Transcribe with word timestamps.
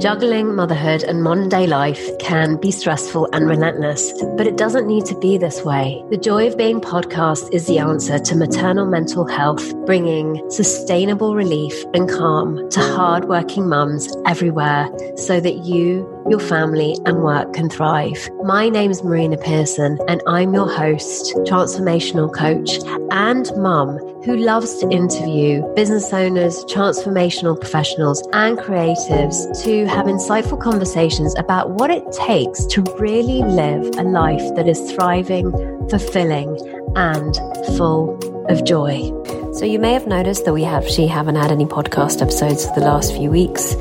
Juggling 0.00 0.54
motherhood 0.54 1.02
and 1.02 1.22
modern 1.22 1.50
day 1.50 1.66
life 1.66 2.16
can 2.18 2.56
be 2.56 2.70
stressful 2.70 3.28
and 3.34 3.46
relentless, 3.46 4.14
but 4.38 4.46
it 4.46 4.56
doesn't 4.56 4.86
need 4.86 5.04
to 5.04 5.18
be 5.18 5.36
this 5.36 5.62
way. 5.62 6.02
The 6.08 6.16
Joy 6.16 6.46
of 6.46 6.56
Being 6.56 6.80
podcast 6.80 7.52
is 7.52 7.66
the 7.66 7.80
answer 7.80 8.18
to 8.18 8.34
maternal 8.34 8.86
mental 8.86 9.26
health, 9.26 9.74
bringing 9.84 10.42
sustainable 10.50 11.34
relief 11.34 11.84
and 11.92 12.08
calm 12.08 12.66
to 12.70 12.80
hardworking 12.80 13.68
mums 13.68 14.10
everywhere 14.24 14.88
so 15.16 15.38
that 15.38 15.66
you, 15.66 16.08
your 16.30 16.40
family, 16.40 16.96
and 17.04 17.22
work 17.22 17.52
can 17.52 17.68
thrive. 17.68 18.30
My 18.42 18.70
name 18.70 18.90
is 18.90 19.04
Marina 19.04 19.36
Pearson, 19.36 19.98
and 20.08 20.22
I'm 20.26 20.54
your 20.54 20.70
host, 20.72 21.34
transformational 21.44 22.32
coach, 22.34 22.78
and 23.10 23.54
mum 23.58 23.98
who 24.24 24.36
loves 24.36 24.76
to 24.78 24.90
interview 24.90 25.62
business 25.74 26.12
owners, 26.12 26.64
transformational 26.66 27.58
professionals, 27.58 28.22
and 28.32 28.58
creatives 28.58 29.62
to 29.62 29.86
have 29.86 30.06
insightful 30.06 30.60
conversations 30.60 31.34
about 31.38 31.70
what 31.70 31.90
it 31.90 32.04
takes 32.12 32.66
to 32.66 32.82
really 32.98 33.42
live 33.42 33.82
a 33.98 34.02
life 34.02 34.54
that 34.56 34.68
is 34.68 34.92
thriving, 34.92 35.50
fulfilling, 35.88 36.58
and 36.96 37.36
full 37.76 38.18
of 38.50 38.64
joy. 38.64 39.10
So 39.52 39.64
you 39.64 39.78
may 39.78 39.92
have 39.92 40.06
noticed 40.06 40.44
that 40.44 40.54
we 40.54 40.64
actually 40.64 41.08
haven't 41.08 41.34
had 41.34 41.50
any 41.50 41.66
podcast 41.66 42.22
episodes 42.22 42.64
for 42.66 42.74
the 42.74 42.86
last 42.86 43.12
few 43.14 43.30
weeks. 43.30 43.74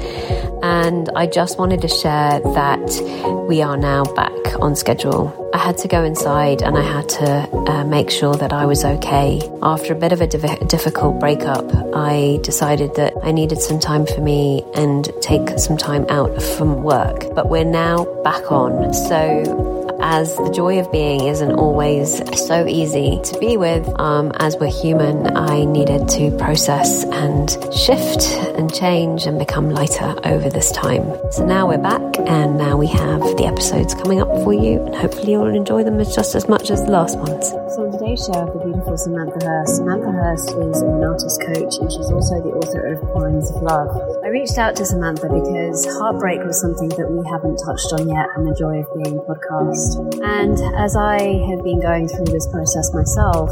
And 0.62 1.10
I 1.16 1.26
just 1.28 1.58
wanted 1.58 1.82
to 1.82 1.88
share 1.88 2.40
that 2.40 3.46
we 3.48 3.62
are 3.62 3.78
now 3.78 4.04
back 4.16 4.32
on 4.62 4.76
schedule. 4.76 5.50
I 5.54 5.58
had 5.58 5.78
to 5.80 5.88
go 5.88 6.04
inside 6.04 6.62
and 6.62 6.78
I 6.78 6.82
had 6.82 7.08
to 7.10 7.72
uh, 7.72 7.84
make 7.86 8.10
sure 8.10 8.36
that 8.36 8.52
I 8.52 8.66
was 8.66 8.84
okay. 8.84 9.42
After 9.62 9.94
a 9.94 9.96
bit 9.96 10.12
of 10.12 10.22
a 10.22 10.28
div- 10.28 10.68
difficult 10.68 11.20
breakup, 11.20 11.66
I 11.96 12.40
decided 12.44 12.96
that 12.96 13.14
I 13.24 13.32
needed 13.32 13.62
some 13.62 13.80
time 13.80 14.06
for 14.06 14.22
me 14.22 14.64
and 14.76 15.10
take 15.22 15.58
some 15.60 15.78
time 15.78 16.06
out 16.10 16.42
from 16.42 16.84
work. 16.84 17.26
But 17.34 17.50
we're 17.50 17.64
now 17.64 18.06
back 18.24 18.52
on. 18.52 18.94
So 18.94 19.89
as 20.02 20.36
the 20.36 20.52
joy 20.52 20.80
of 20.80 20.92
being 20.92 21.26
isn't 21.26 21.54
always 21.54 22.22
so 22.48 22.66
easy 22.66 23.20
to 23.24 23.40
be 23.40 23.58
with. 23.58 23.88
Um, 24.00 24.32
as 24.38 24.58
we're 24.58 24.72
human, 24.72 25.36
I 25.36 25.66
needed 25.66 26.08
to 26.10 26.32
process 26.38 27.04
and 27.06 27.50
shift 27.74 28.24
and 28.58 28.74
change 28.74 29.26
and 29.26 29.38
become 29.38 29.70
lighter 29.70 30.16
over 30.24 30.50
this 30.50 30.72
time. 30.72 31.04
So 31.32 31.46
now 31.46 31.68
we're 31.68 31.78
back, 31.78 32.02
and 32.20 32.58
now 32.58 32.78
we 32.78 32.88
have 32.88 33.22
the 33.38 33.46
episodes 33.46 33.94
coming 33.94 34.22
up 34.22 34.30
for 34.44 34.54
you, 34.54 34.84
and 34.86 34.96
hopefully 34.96 35.32
you'll 35.32 35.56
enjoy 35.56 35.84
them 35.84 36.00
just 36.00 36.36
as 36.36 36.48
much 36.48 36.70
as 36.72 36.84
the 36.84 36.92
last 36.92 37.18
ones. 37.18 37.50
So 37.76 37.86
on 37.86 37.92
today's 37.92 38.26
show, 38.26 38.46
the 38.46 38.60
beautiful 38.64 38.98
Samantha 38.98 39.46
Hurst. 39.46 39.76
Samantha 39.78 40.12
Hurst 40.12 40.50
is 40.50 40.82
an 40.82 41.04
artist 41.04 41.42
coach, 41.42 41.74
and 41.80 41.92
she's 41.92 42.10
also 42.12 42.42
the 42.42 42.52
author 42.56 42.94
of 42.94 43.02
Poems 43.14 43.52
of 43.52 43.62
Love. 43.62 43.90
I 44.30 44.32
reached 44.32 44.60
out 44.60 44.76
to 44.76 44.86
Samantha 44.86 45.26
because 45.26 45.90
heartbreak 45.98 46.46
was 46.46 46.62
something 46.62 46.90
that 47.02 47.10
we 47.10 47.26
haven't 47.34 47.58
touched 47.66 47.90
on 47.98 48.06
yet 48.06 48.30
on 48.38 48.46
the 48.46 48.54
Joy 48.54 48.86
of 48.86 48.88
Being 48.94 49.18
podcast. 49.26 50.06
And 50.22 50.54
as 50.78 50.94
I 50.94 51.18
have 51.50 51.66
been 51.66 51.82
going 51.82 52.06
through 52.06 52.30
this 52.30 52.46
process 52.46 52.94
myself, 52.94 53.50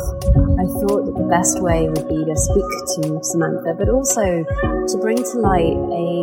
I 0.61 0.69
thought 0.77 1.09
that 1.09 1.17
the 1.17 1.25
best 1.33 1.65
way 1.65 1.89
would 1.89 2.05
be 2.05 2.21
to 2.21 2.35
speak 2.37 2.69
to 2.93 3.17
Samantha, 3.25 3.73
but 3.73 3.89
also 3.89 4.21
to 4.21 4.95
bring 5.01 5.17
to 5.17 5.35
light 5.41 5.81
a 5.81 6.21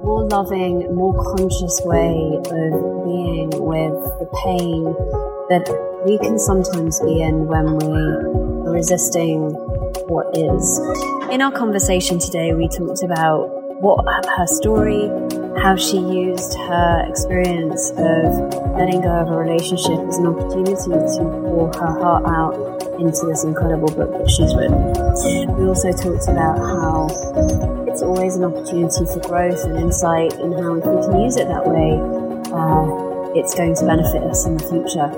more 0.00 0.24
loving, 0.24 0.88
more 0.96 1.12
conscious 1.36 1.76
way 1.84 2.16
of 2.48 2.72
being 3.04 3.52
with 3.60 4.00
the 4.24 4.28
pain 4.40 4.88
that 5.52 5.68
we 6.08 6.16
can 6.24 6.40
sometimes 6.40 6.96
be 7.04 7.20
in 7.20 7.44
when 7.44 7.76
we 7.76 7.92
are 7.92 8.72
resisting 8.72 9.52
what 10.08 10.32
is. 10.32 10.64
In 11.28 11.44
our 11.44 11.52
conversation 11.52 12.18
today, 12.18 12.54
we 12.54 12.72
talked 12.72 13.04
about 13.04 13.65
what 13.80 14.04
her 14.36 14.46
story, 14.46 15.08
how 15.60 15.76
she 15.76 15.98
used 15.98 16.56
her 16.56 17.04
experience 17.08 17.90
of 17.90 18.76
letting 18.76 19.02
go 19.02 19.12
of 19.20 19.28
a 19.28 19.36
relationship 19.36 19.98
as 20.08 20.16
an 20.16 20.26
opportunity 20.26 20.72
to 20.76 21.22
pour 21.44 21.68
her 21.76 21.92
heart 22.00 22.24
out 22.24 22.56
into 22.98 23.26
this 23.26 23.44
incredible 23.44 23.88
book 23.92 24.10
that 24.16 24.30
she's 24.30 24.54
written. 24.56 24.80
We 25.56 25.68
also 25.68 25.92
talked 25.92 26.28
about 26.28 26.56
how 26.56 27.08
it's 27.86 28.00
always 28.00 28.36
an 28.36 28.44
opportunity 28.44 29.04
for 29.04 29.20
growth 29.28 29.64
and 29.64 29.76
insight, 29.76 30.32
and 30.40 30.54
how 30.54 30.76
if 30.76 30.84
we 30.84 30.96
can 31.04 31.20
use 31.20 31.36
it 31.36 31.48
that 31.48 31.66
way, 31.66 32.00
uh, 32.52 33.36
it's 33.36 33.54
going 33.54 33.74
to 33.76 33.84
benefit 33.84 34.22
us 34.22 34.46
in 34.46 34.56
the 34.56 34.64
future. 34.64 35.08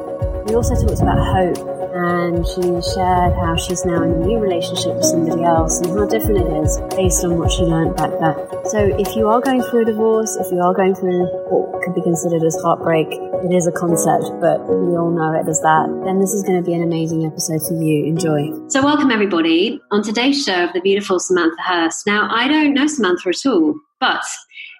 We 0.46 0.54
also 0.54 0.74
talked 0.74 1.00
about 1.00 1.18
hope 1.22 1.78
and 1.98 2.46
she 2.46 2.62
shared 2.94 3.34
how 3.34 3.56
she's 3.56 3.84
now 3.84 4.02
in 4.02 4.12
a 4.12 4.26
new 4.26 4.38
relationship 4.38 4.94
with 4.94 5.04
somebody 5.04 5.42
else 5.42 5.80
and 5.80 5.90
how 5.98 6.06
different 6.06 6.38
it 6.38 6.50
is 6.64 6.78
based 6.94 7.24
on 7.24 7.38
what 7.38 7.50
she 7.50 7.62
learned 7.62 7.96
back 7.96 8.07
then. 8.20 8.34
So 8.66 8.78
if 8.98 9.16
you 9.16 9.28
are 9.28 9.40
going 9.40 9.62
through 9.62 9.82
a 9.82 9.84
divorce, 9.84 10.36
if 10.36 10.50
you 10.52 10.60
are 10.60 10.74
going 10.74 10.94
through 10.94 11.26
what 11.48 11.82
could 11.82 11.94
be 11.94 12.02
considered 12.02 12.42
as 12.42 12.56
heartbreak, 12.62 13.08
it 13.08 13.54
is 13.54 13.66
a 13.66 13.72
concept, 13.72 14.24
but 14.40 14.60
we 14.68 14.96
all 14.96 15.10
know 15.10 15.32
it 15.32 15.48
as 15.48 15.60
that, 15.60 16.02
then 16.04 16.18
this 16.18 16.32
is 16.32 16.42
going 16.42 16.62
to 16.62 16.66
be 16.66 16.74
an 16.74 16.82
amazing 16.82 17.24
episode 17.24 17.60
for 17.66 17.74
you. 17.74 18.06
Enjoy. 18.06 18.52
So 18.68 18.82
welcome 18.82 19.10
everybody 19.10 19.80
on 19.90 20.02
today's 20.02 20.44
show 20.44 20.64
of 20.64 20.72
the 20.72 20.80
beautiful 20.80 21.20
Samantha 21.20 21.62
Hurst. 21.62 22.06
Now, 22.06 22.28
I 22.30 22.48
don't 22.48 22.74
know 22.74 22.86
Samantha 22.86 23.28
at 23.28 23.46
all, 23.46 23.78
but 24.00 24.24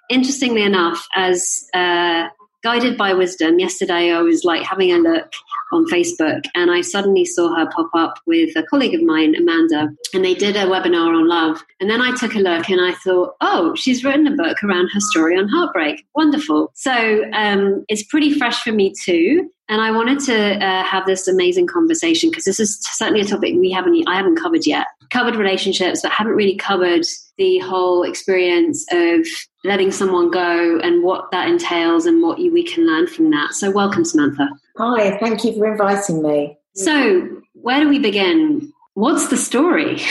interestingly 0.09 0.63
enough, 0.63 1.07
as 1.15 1.65
uh, 1.73 2.27
guided 2.63 2.97
by 2.97 3.13
wisdom, 3.13 3.59
yesterday 3.59 4.11
I 4.11 4.21
was 4.21 4.43
like 4.43 4.63
having 4.63 4.91
a 4.91 4.97
look 4.97 5.31
on 5.71 5.85
Facebook, 5.85 6.45
and 6.55 6.71
I 6.71 6.81
suddenly 6.81 7.25
saw 7.25 7.55
her 7.55 7.69
pop 7.69 7.89
up 7.93 8.19
with 8.25 8.55
a 8.55 8.63
colleague 8.63 8.95
of 8.95 9.03
mine, 9.03 9.35
Amanda, 9.35 9.89
and 10.13 10.23
they 10.23 10.33
did 10.33 10.55
a 10.55 10.65
webinar 10.65 11.15
on 11.15 11.27
love. 11.27 11.63
And 11.79 11.89
then 11.89 12.01
I 12.01 12.15
took 12.15 12.35
a 12.35 12.39
look 12.39 12.69
and 12.69 12.81
I 12.81 12.93
thought, 12.93 13.35
oh, 13.41 13.75
she's 13.75 14.03
written 14.03 14.27
a 14.27 14.35
book 14.35 14.63
around 14.63 14.89
her 14.93 14.99
story 14.99 15.37
on 15.37 15.47
heartbreak. 15.47 16.05
Wonderful. 16.15 16.71
So 16.75 17.23
um, 17.33 17.85
it's 17.87 18.03
pretty 18.03 18.37
fresh 18.37 18.61
for 18.63 18.71
me 18.71 18.93
too. 19.03 19.49
And 19.69 19.81
I 19.81 19.91
wanted 19.91 20.19
to 20.21 20.65
uh, 20.65 20.83
have 20.83 21.05
this 21.05 21.27
amazing 21.27 21.67
conversation 21.67 22.31
because 22.31 22.45
this 22.45 22.59
is 22.59 22.79
certainly 22.81 23.21
a 23.21 23.25
topic 23.25 23.53
we 23.55 23.71
haven't 23.71 24.03
I 24.07 24.15
haven't 24.15 24.35
covered 24.35 24.65
yet. 24.65 24.87
Covered 25.11 25.35
relationships, 25.35 26.01
but 26.01 26.11
haven't 26.11 26.33
really 26.33 26.55
covered 26.55 27.03
the 27.37 27.59
whole 27.59 28.03
experience 28.03 28.85
of 28.91 29.25
letting 29.63 29.91
someone 29.91 30.31
go 30.31 30.79
and 30.79 31.03
what 31.03 31.31
that 31.31 31.47
entails 31.47 32.05
and 32.05 32.21
what 32.21 32.39
you, 32.39 32.51
we 32.51 32.63
can 32.63 32.85
learn 32.85 33.07
from 33.07 33.29
that. 33.31 33.53
So, 33.53 33.71
welcome, 33.71 34.05
Samantha. 34.05 34.49
Hi, 34.77 35.17
thank 35.19 35.43
you 35.43 35.53
for 35.53 35.71
inviting 35.71 36.21
me. 36.23 36.57
So, 36.75 37.27
where 37.53 37.79
do 37.79 37.89
we 37.89 37.99
begin? 37.99 38.71
What's 38.99 39.29
the 39.29 39.37
story? 39.37 39.95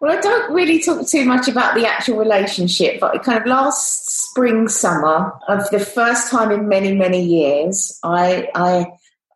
well, 0.00 0.18
I 0.18 0.20
don't 0.20 0.52
really 0.52 0.82
talk 0.82 1.06
too 1.06 1.24
much 1.24 1.46
about 1.46 1.76
the 1.76 1.86
actual 1.86 2.18
relationship, 2.18 2.98
but 2.98 3.22
kind 3.22 3.38
of 3.38 3.46
last 3.46 4.10
spring, 4.10 4.66
summer, 4.66 5.32
of 5.46 5.70
the 5.70 5.78
first 5.78 6.28
time 6.28 6.50
in 6.50 6.66
many, 6.66 6.92
many 6.92 7.22
years, 7.22 7.96
I, 8.02 8.48
I, 8.56 8.86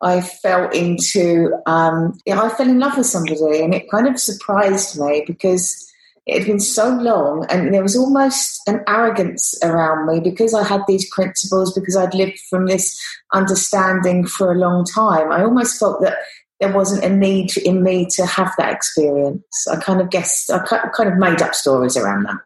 I 0.01 0.19
fell 0.19 0.69
into, 0.71 1.53
um, 1.67 2.19
yeah, 2.25 2.41
I 2.41 2.49
fell 2.49 2.67
in 2.67 2.79
love 2.79 2.97
with 2.97 3.05
somebody, 3.05 3.63
and 3.63 3.73
it 3.73 3.89
kind 3.89 4.09
of 4.09 4.19
surprised 4.19 4.99
me 4.99 5.23
because 5.25 5.89
it 6.25 6.39
had 6.39 6.47
been 6.47 6.59
so 6.59 6.89
long 6.89 7.45
and 7.49 7.73
there 7.73 7.81
was 7.81 7.95
almost 7.95 8.59
an 8.67 8.81
arrogance 8.89 9.57
around 9.63 10.05
me 10.05 10.19
because 10.19 10.53
I 10.53 10.67
had 10.67 10.81
these 10.85 11.09
principles, 11.11 11.73
because 11.73 11.95
I'd 11.95 12.13
lived 12.13 12.41
from 12.49 12.65
this 12.65 13.01
understanding 13.31 14.27
for 14.27 14.51
a 14.51 14.57
long 14.57 14.83
time. 14.83 15.31
I 15.31 15.45
almost 15.45 15.79
felt 15.79 16.01
that 16.01 16.17
there 16.59 16.73
wasn't 16.73 17.03
a 17.03 17.15
need 17.15 17.55
in 17.57 17.83
me 17.83 18.07
to 18.11 18.25
have 18.25 18.51
that 18.57 18.73
experience. 18.73 19.67
I 19.71 19.75
kind 19.75 20.01
of 20.01 20.09
guessed, 20.09 20.49
I 20.51 20.59
kind 20.95 21.09
of 21.09 21.17
made 21.17 21.41
up 21.41 21.53
stories 21.53 21.95
around 21.95 22.23
that. 22.23 22.37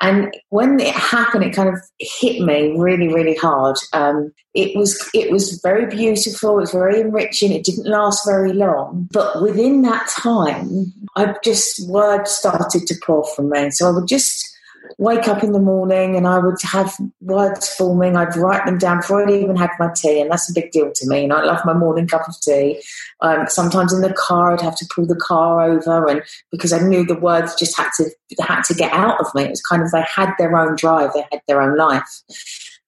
And 0.00 0.34
when 0.50 0.80
it 0.80 0.94
happened, 0.94 1.44
it 1.44 1.54
kind 1.54 1.68
of 1.68 1.80
hit 1.98 2.42
me 2.42 2.74
really, 2.76 3.08
really 3.08 3.36
hard. 3.36 3.76
Um, 3.92 4.32
it 4.54 4.76
was, 4.76 5.08
it 5.14 5.30
was 5.30 5.60
very 5.62 5.86
beautiful. 5.86 6.58
It 6.58 6.62
was 6.62 6.72
very 6.72 7.00
enriching. 7.00 7.52
It 7.52 7.64
didn't 7.64 7.86
last 7.86 8.26
very 8.26 8.52
long, 8.52 9.08
but 9.12 9.40
within 9.40 9.82
that 9.82 10.08
time, 10.08 10.92
I 11.16 11.34
just 11.44 11.88
words 11.88 12.32
started 12.32 12.86
to 12.86 12.94
pour 13.04 13.24
from 13.34 13.50
me. 13.50 13.70
So 13.70 13.88
I 13.88 13.92
would 13.92 14.08
just 14.08 14.53
wake 14.98 15.28
up 15.28 15.42
in 15.42 15.52
the 15.52 15.60
morning 15.60 16.16
and 16.16 16.26
I 16.26 16.38
would 16.38 16.60
have 16.62 16.94
words 17.20 17.68
forming. 17.74 18.16
I'd 18.16 18.36
write 18.36 18.66
them 18.66 18.78
down 18.78 18.98
before 18.98 19.22
I'd 19.22 19.30
even 19.30 19.56
had 19.56 19.70
my 19.78 19.90
tea, 19.94 20.20
and 20.20 20.30
that's 20.30 20.50
a 20.50 20.54
big 20.54 20.70
deal 20.70 20.90
to 20.94 21.08
me. 21.08 21.24
And 21.24 21.32
I 21.32 21.44
love 21.44 21.64
my 21.64 21.72
morning 21.72 22.06
cup 22.06 22.28
of 22.28 22.40
tea. 22.40 22.82
Um, 23.20 23.46
sometimes 23.48 23.92
in 23.92 24.00
the 24.00 24.12
car, 24.12 24.52
I'd 24.52 24.60
have 24.60 24.76
to 24.76 24.86
pull 24.94 25.06
the 25.06 25.16
car 25.16 25.62
over, 25.62 26.06
and 26.08 26.22
because 26.50 26.72
I 26.72 26.80
knew 26.80 27.04
the 27.04 27.18
words 27.18 27.54
just 27.54 27.76
had 27.76 27.90
to 27.96 28.10
had 28.40 28.62
to 28.62 28.74
get 28.74 28.92
out 28.92 29.20
of 29.20 29.34
me. 29.34 29.44
It 29.44 29.50
was 29.50 29.62
kind 29.62 29.82
of 29.82 29.90
they 29.90 30.04
had 30.14 30.32
their 30.38 30.56
own 30.56 30.76
drive, 30.76 31.12
they 31.12 31.24
had 31.30 31.42
their 31.46 31.62
own 31.62 31.76
life. 31.76 32.22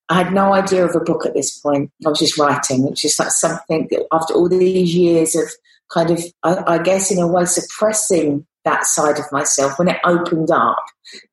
I 0.08 0.14
had 0.22 0.32
no 0.32 0.52
idea 0.52 0.84
of 0.84 0.94
a 0.94 1.00
book 1.00 1.26
at 1.26 1.34
this 1.34 1.58
point. 1.58 1.90
I 2.04 2.10
was 2.10 2.20
just 2.20 2.38
writing. 2.38 2.84
It 2.84 2.90
was 2.90 3.00
just 3.00 3.18
like 3.18 3.30
something 3.30 3.88
that 3.90 4.06
after 4.12 4.34
all 4.34 4.48
these 4.48 4.94
years 4.94 5.34
of 5.34 5.50
kind 5.90 6.10
of, 6.10 6.22
I, 6.44 6.74
I 6.74 6.78
guess, 6.78 7.10
in 7.10 7.18
a 7.18 7.26
way, 7.26 7.44
suppressing 7.44 8.46
that 8.66 8.84
side 8.84 9.18
of 9.18 9.32
myself 9.32 9.78
when 9.78 9.88
it 9.88 9.98
opened 10.04 10.50
up 10.50 10.84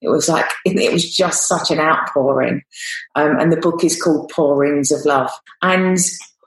it 0.01 0.09
was 0.09 0.30
like 0.30 0.50
it 0.65 0.91
was 0.91 1.15
just 1.15 1.47
such 1.47 1.71
an 1.71 1.80
outpouring. 1.80 2.62
Um, 3.15 3.39
and 3.39 3.51
the 3.51 3.57
book 3.57 3.83
is 3.83 4.01
called 4.01 4.30
pourings 4.30 4.91
of 4.91 5.06
love. 5.06 5.31
And 5.62 5.97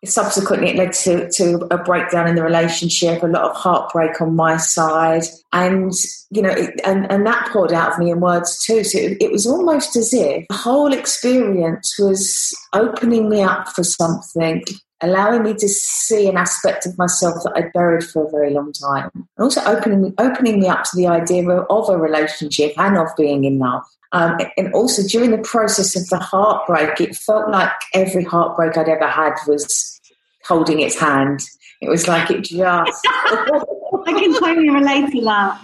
subsequently 0.04 0.68
it 0.68 0.76
led 0.76 0.92
to, 0.92 1.28
to 1.30 1.66
a 1.70 1.78
breakdown 1.78 2.28
in 2.28 2.36
the 2.36 2.42
relationship 2.42 3.22
a 3.22 3.26
lot 3.26 3.50
of 3.50 3.56
heartbreak 3.56 4.20
on 4.20 4.36
my 4.36 4.56
side. 4.56 5.24
And 5.52 5.92
you 6.30 6.42
know 6.42 6.50
it, 6.50 6.80
and, 6.84 7.10
and 7.10 7.26
that 7.26 7.50
poured 7.52 7.72
out 7.72 7.92
of 7.92 7.98
me 7.98 8.10
in 8.10 8.20
words 8.20 8.62
too. 8.64 8.84
So 8.84 8.98
it, 8.98 9.16
it, 9.20 9.32
was 9.32 9.46
almost 9.46 9.96
as 9.96 10.12
if 10.12 10.46
the 10.48 10.56
whole 10.56 10.92
experience 10.92 11.96
was 11.98 12.54
opening 12.72 13.28
me 13.28 13.42
up 13.42 13.68
for 13.68 13.82
something 13.82 14.62
allowing 15.02 15.42
me 15.42 15.54
to 15.54 15.68
see 15.68 16.28
an 16.28 16.36
aspect 16.36 16.86
of 16.86 16.96
myself 16.96 17.42
that 17.44 17.52
I'd 17.54 17.72
buried 17.72 18.04
for 18.04 18.26
a 18.26 18.30
very 18.30 18.52
long 18.54 18.72
time 18.72 19.10
and 19.14 19.24
also 19.38 19.62
opening 19.64 20.14
opening 20.18 20.60
me 20.60 20.68
up 20.68 20.84
to 20.84 20.96
the 20.96 21.06
idea 21.06 21.48
of, 21.48 21.66
of 21.68 21.88
a 21.90 21.98
relationship 21.98 22.72
and 22.78 22.96
of 22.96 23.08
being 23.16 23.44
in 23.44 23.58
love 23.58 23.82
um, 24.12 24.38
and 24.56 24.72
also 24.72 25.02
during 25.02 25.30
the 25.30 25.38
process 25.38 25.96
of 25.96 26.08
the 26.08 26.18
heartbreak, 26.18 27.00
it 27.00 27.16
felt 27.16 27.50
like 27.50 27.72
every 27.92 28.24
heartbreak 28.24 28.76
I'd 28.76 28.88
ever 28.88 29.06
had 29.06 29.34
was 29.46 30.00
holding 30.44 30.80
its 30.80 30.98
hand. 30.98 31.40
It 31.82 31.90
was 31.90 32.08
like 32.08 32.30
it 32.30 32.44
just. 32.44 32.60
I 33.06 34.04
can 34.06 34.32
totally 34.38 34.70
relate 34.70 35.10
to 35.12 35.20
that. 35.22 35.60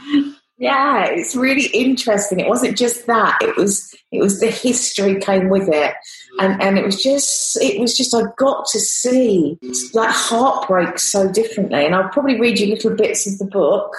Yeah, 0.58 1.06
it's 1.06 1.34
really 1.34 1.66
interesting. 1.68 2.40
It 2.40 2.48
wasn't 2.48 2.76
just 2.76 3.06
that; 3.06 3.38
it 3.40 3.56
was 3.56 3.94
it 4.12 4.20
was 4.20 4.40
the 4.40 4.50
history 4.50 5.18
came 5.18 5.48
with 5.48 5.68
it, 5.68 5.94
and 6.38 6.60
and 6.62 6.78
it 6.78 6.84
was 6.84 7.02
just 7.02 7.56
it 7.60 7.80
was 7.80 7.96
just 7.96 8.14
I 8.14 8.22
got 8.36 8.66
to 8.66 8.80
see 8.80 9.58
like 9.92 10.10
heartbreak 10.10 10.98
so 10.98 11.30
differently. 11.30 11.84
And 11.84 11.94
I'll 11.94 12.08
probably 12.08 12.40
read 12.40 12.58
you 12.58 12.68
little 12.68 12.94
bits 12.94 13.26
of 13.26 13.38
the 13.38 13.44
book. 13.44 13.92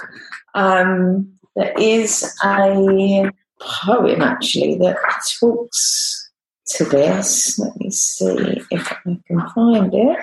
Um, 0.54 1.32
there 1.56 1.72
is 1.78 2.34
a 2.44 3.30
poem 3.60 4.22
actually 4.22 4.76
that 4.78 4.96
talks 5.40 6.30
to 6.66 6.84
this. 6.84 7.58
Let 7.58 7.78
me 7.78 7.90
see 7.90 8.62
if 8.70 8.92
I 8.92 8.96
can 9.26 9.48
find 9.54 9.94
it. 9.94 10.18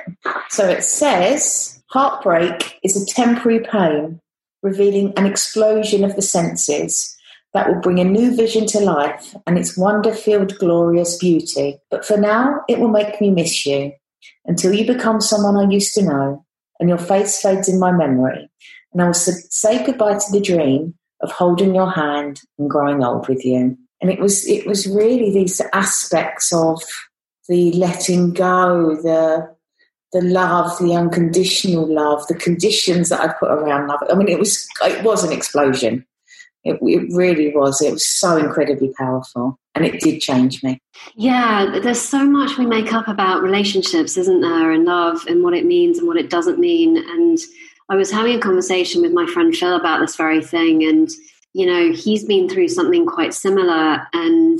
So 0.49 0.67
it 0.67 0.83
says 0.83 1.81
heartbreak 1.87 2.79
is 2.83 3.01
a 3.01 3.05
temporary 3.05 3.61
pain, 3.61 4.19
revealing 4.61 5.13
an 5.17 5.25
explosion 5.25 6.03
of 6.03 6.15
the 6.15 6.21
senses 6.21 7.17
that 7.53 7.67
will 7.67 7.81
bring 7.81 7.99
a 7.99 8.03
new 8.03 8.35
vision 8.35 8.65
to 8.65 8.79
life 8.79 9.35
and 9.45 9.57
its 9.57 9.77
wonder 9.77 10.13
filled, 10.13 10.57
glorious 10.57 11.17
beauty. 11.17 11.77
But 11.89 12.05
for 12.05 12.17
now, 12.17 12.61
it 12.69 12.79
will 12.79 12.89
make 12.89 13.19
me 13.19 13.29
miss 13.29 13.65
you 13.65 13.91
until 14.45 14.73
you 14.73 14.85
become 14.85 15.19
someone 15.21 15.57
I 15.57 15.69
used 15.69 15.93
to 15.95 16.03
know 16.03 16.45
and 16.79 16.89
your 16.89 16.97
face 16.97 17.41
fades 17.41 17.67
in 17.67 17.79
my 17.79 17.91
memory. 17.91 18.49
And 18.93 19.01
I 19.01 19.05
will 19.05 19.13
say 19.13 19.85
goodbye 19.85 20.17
to 20.17 20.31
the 20.31 20.41
dream 20.41 20.95
of 21.21 21.31
holding 21.31 21.75
your 21.75 21.91
hand 21.91 22.41
and 22.57 22.69
growing 22.69 23.03
old 23.03 23.27
with 23.27 23.45
you. 23.45 23.77
And 24.01 24.11
it 24.11 24.19
was 24.19 24.47
it 24.47 24.65
was 24.65 24.87
really 24.87 25.31
these 25.31 25.61
aspects 25.73 26.51
of 26.51 26.81
the 27.47 27.71
letting 27.73 28.33
go, 28.33 28.95
the 28.95 29.55
the 30.11 30.21
love, 30.21 30.77
the 30.79 30.93
unconditional 30.95 31.87
love, 31.87 32.27
the 32.27 32.35
conditions 32.35 33.09
that 33.09 33.21
I 33.21 33.33
put 33.39 33.51
around 33.51 33.87
love. 33.87 33.99
I 34.09 34.15
mean, 34.15 34.27
it 34.27 34.39
was 34.39 34.67
it 34.81 35.03
was 35.03 35.23
an 35.23 35.31
explosion. 35.31 36.05
It, 36.63 36.77
it, 36.81 37.11
really 37.11 37.55
was. 37.55 37.81
It 37.81 37.91
was 37.91 38.07
so 38.07 38.37
incredibly 38.37 38.93
powerful, 38.97 39.57
and 39.73 39.85
it 39.85 39.99
did 39.99 40.21
change 40.21 40.63
me. 40.63 40.79
Yeah, 41.15 41.79
there's 41.81 42.01
so 42.01 42.23
much 42.23 42.57
we 42.57 42.67
make 42.67 42.93
up 42.93 43.07
about 43.07 43.41
relationships, 43.41 44.15
isn't 44.17 44.41
there, 44.41 44.71
and 44.71 44.85
love, 44.85 45.25
and 45.27 45.43
what 45.43 45.55
it 45.55 45.65
means 45.65 45.97
and 45.97 46.07
what 46.07 46.17
it 46.17 46.29
doesn't 46.29 46.59
mean, 46.59 46.97
and 46.97 47.39
I 47.89 47.95
was 47.95 48.11
having 48.11 48.35
a 48.35 48.39
conversation 48.39 49.01
with 49.01 49.11
my 49.11 49.25
friend 49.25 49.55
Phil 49.55 49.75
about 49.75 49.99
this 49.99 50.15
very 50.15 50.41
thing, 50.41 50.83
and 50.83 51.09
you 51.53 51.65
know, 51.65 51.91
he's 51.91 52.23
been 52.23 52.47
through 52.47 52.69
something 52.69 53.05
quite 53.05 53.33
similar. 53.33 54.07
And 54.13 54.59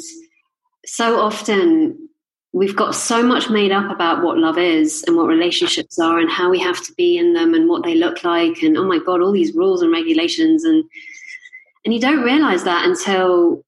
so 0.86 1.20
often 1.20 2.10
we've 2.54 2.76
got 2.76 2.96
so 2.96 3.24
much 3.24 3.50
made 3.50 3.72
up 3.72 3.90
about 3.90 4.24
what 4.24 4.38
love 4.38 4.58
is 4.58 5.04
and 5.08 5.16
what 5.16 5.28
relationships 5.28 5.98
are 6.00 6.20
and 6.20 6.30
how 6.30 6.50
we 6.50 6.60
have 6.60 6.84
to 6.84 6.94
be 6.96 7.18
in 7.18 7.34
them 7.34 7.54
and 7.54 7.70
what 7.70 7.84
they 7.84 7.96
look 7.96 8.24
like. 8.24 8.62
And 8.62 8.78
oh 8.78 8.84
my 8.84 9.00
God, 9.00 9.22
all 9.22 9.32
these 9.32 9.56
rules 9.56 9.82
and 9.82 9.92
regulations. 9.92 10.66
And, 10.66 10.84
and 11.84 11.94
you 11.94 12.00
don't 12.00 12.24
realize 12.24 12.64
that 12.64 12.86
until, 12.86 13.64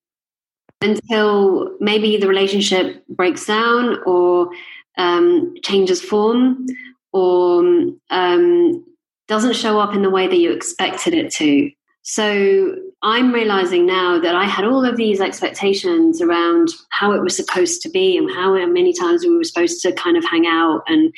until 0.81 1.75
maybe 1.79 2.17
the 2.17 2.27
relationship 2.27 3.05
breaks 3.07 3.45
down 3.45 3.97
or 4.05 4.49
um, 4.97 5.55
changes 5.63 6.01
form 6.01 6.65
or 7.11 7.63
um, 8.09 8.85
doesn't 9.27 9.55
show 9.55 9.79
up 9.79 9.95
in 9.95 10.01
the 10.01 10.09
way 10.09 10.27
that 10.27 10.37
you 10.37 10.51
expected 10.51 11.13
it 11.13 11.31
to. 11.33 11.71
So 12.03 12.75
I'm 13.01 13.33
realizing 13.33 13.85
now 13.85 14.19
that 14.19 14.35
I 14.35 14.43
had 14.43 14.65
all 14.65 14.83
of 14.83 14.97
these 14.97 15.21
expectations 15.21 16.21
around 16.21 16.69
how 16.89 17.13
it 17.13 17.21
was 17.21 17.35
supposed 17.35 17.81
to 17.83 17.89
be 17.89 18.17
and 18.17 18.29
how 18.29 18.53
many 18.65 18.93
times 18.93 19.23
we 19.23 19.35
were 19.35 19.43
supposed 19.43 19.81
to 19.81 19.93
kind 19.93 20.17
of 20.17 20.25
hang 20.25 20.45
out 20.45 20.83
and 20.87 21.13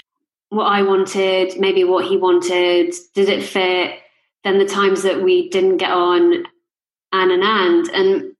what 0.49 0.65
I 0.65 0.83
wanted, 0.83 1.59
maybe 1.59 1.83
what 1.83 2.05
he 2.05 2.17
wanted, 2.17 2.93
did 3.13 3.29
it 3.29 3.43
fit? 3.43 3.99
Then 4.43 4.59
the 4.59 4.65
times 4.65 5.01
that 5.01 5.23
we 5.23 5.49
didn't 5.49 5.77
get 5.77 5.91
on, 5.91 6.45
and 7.31 7.43
and 7.43 7.89
and. 7.89 8.31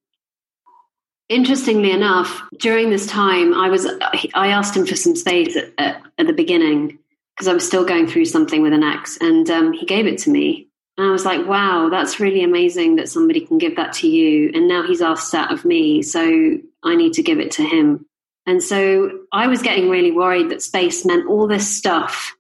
Interestingly 1.28 1.90
enough, 1.90 2.44
during 2.60 2.92
this 2.92 3.08
time, 3.08 3.56
I 3.56 3.68
was 3.68 3.88
I 4.36 4.50
asked 4.50 4.78
him 4.78 4.86
for 4.86 4.96
some 4.96 5.16
space 5.16 5.56
at, 5.56 5.72
at, 5.80 6.00
at 6.20 6.28
the 6.28 6.34
beginning 6.34 7.00
because 7.34 7.48
I 7.48 7.54
was 7.54 7.66
still 7.66 7.84
going 7.84 8.06
through 8.06 8.26
something 8.26 8.62
with 8.62 8.74
an 8.74 8.84
ex, 8.84 9.18
and 9.20 9.50
um, 9.50 9.74
he 9.74 9.88
gave 9.88 10.06
it 10.06 10.20
to 10.20 10.30
me. 10.30 10.68
And 11.00 11.08
I 11.08 11.12
was 11.12 11.26
like, 11.26 11.48
wow, 11.48 11.90
that's 11.90 12.20
really 12.20 12.44
amazing 12.44 12.98
that 12.98 13.10
somebody 13.10 13.42
can 13.42 13.58
give 13.58 13.76
that 13.76 13.92
to 13.94 14.08
you. 14.08 14.52
And 14.54 14.68
now 14.68 14.84
he's 14.84 15.02
asked 15.02 15.32
that 15.32 15.52
of 15.52 15.66
me, 15.66 16.04
so 16.04 16.60
I 16.84 16.96
need 16.96 17.14
to 17.14 17.24
give 17.24 17.40
it 17.40 17.50
to 17.54 17.64
him. 17.64 18.06
And 18.46 18.62
so 18.62 19.22
I 19.32 19.48
was 19.48 19.64
getting 19.64 19.90
really 19.90 20.12
worried 20.12 20.52
that 20.52 20.62
space 20.62 21.06
meant 21.06 21.28
all 21.28 21.48
this 21.48 21.68
stuff. 21.76 22.36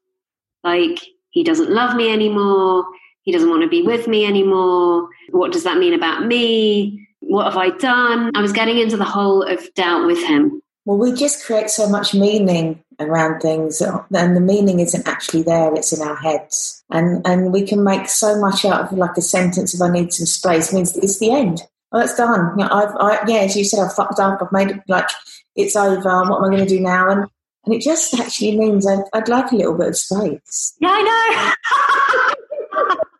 Like, 0.64 1.00
he 1.32 1.44
doesn't 1.44 1.72
love 1.72 1.96
me 1.96 2.14
anymore. 2.14 2.86
He 3.25 3.31
doesn't 3.31 3.50
want 3.50 3.63
to 3.63 3.69
be 3.69 3.81
with 3.81 4.07
me 4.07 4.25
anymore. 4.25 5.10
What 5.31 5.51
does 5.51 5.63
that 5.63 5.77
mean 5.77 5.94
about 5.94 6.25
me? 6.25 7.07
What 7.19 7.45
have 7.45 7.57
I 7.57 7.72
done? 7.72 8.31
I 8.36 8.42
was 8.42 8.54
getting 8.54 8.77
into 8.77 8.98
the 8.98 9.04
whole 9.04 9.42
of 9.42 9.74
doubt 9.74 10.06
with 10.06 10.24
him. 10.24 10.62
Well, 10.86 11.00
we 11.00 11.12
just 11.12 11.44
create 11.44 11.72
so 11.72 11.89
much 11.89 12.13
meaning 12.13 12.83
around 13.00 13.39
things, 13.39 13.81
and 13.81 14.36
the 14.36 14.42
meaning 14.42 14.80
isn't 14.80 15.07
actually 15.07 15.42
there; 15.42 15.74
it's 15.74 15.92
in 15.92 16.07
our 16.07 16.16
heads. 16.16 16.83
And 16.92 17.25
and 17.25 17.51
we 17.51 17.66
can 17.66 17.83
make 17.83 18.07
so 18.07 18.39
much 18.39 18.63
out 18.63 18.81
of 18.81 18.98
like 18.98 19.18
a 19.18 19.22
sentence 19.22 19.74
of 19.74 19.81
"I 19.81 19.92
need 19.92 20.13
some 20.13 20.27
space" 20.27 20.72
means 20.72 20.95
it's 20.95 21.18
the 21.18 21.31
end. 21.31 21.63
Oh, 21.92 22.00
it's 22.01 22.16
done. 22.16 22.51
You 22.60 22.66
know, 22.66 22.72
I've, 22.72 22.95
I, 23.00 23.27
yeah, 23.27 23.39
as 23.39 23.56
you 23.56 23.63
said, 23.63 23.80
I've 23.83 23.94
fucked 23.94 24.19
up. 24.19 24.39
I've 24.42 24.51
made 24.51 24.69
it 24.69 24.81
like 24.88 25.10
it's 25.56 25.75
over. 25.75 26.30
What 26.30 26.38
am 26.38 26.44
I 26.44 26.56
going 26.56 26.57
to 26.60 26.66
do 26.66 26.80
now? 26.80 27.10
And 27.10 27.27
and 27.66 27.74
it 27.74 27.81
just 27.81 28.13
actually 28.19 28.57
means 28.57 28.86
I'd, 28.86 29.04
I'd 29.13 29.27
like 29.27 29.51
a 29.51 29.56
little 29.56 29.75
bit 29.75 29.88
of 29.88 29.98
space. 29.98 30.75
Yeah, 30.80 30.89
I 30.92 31.56
know. 32.27 32.33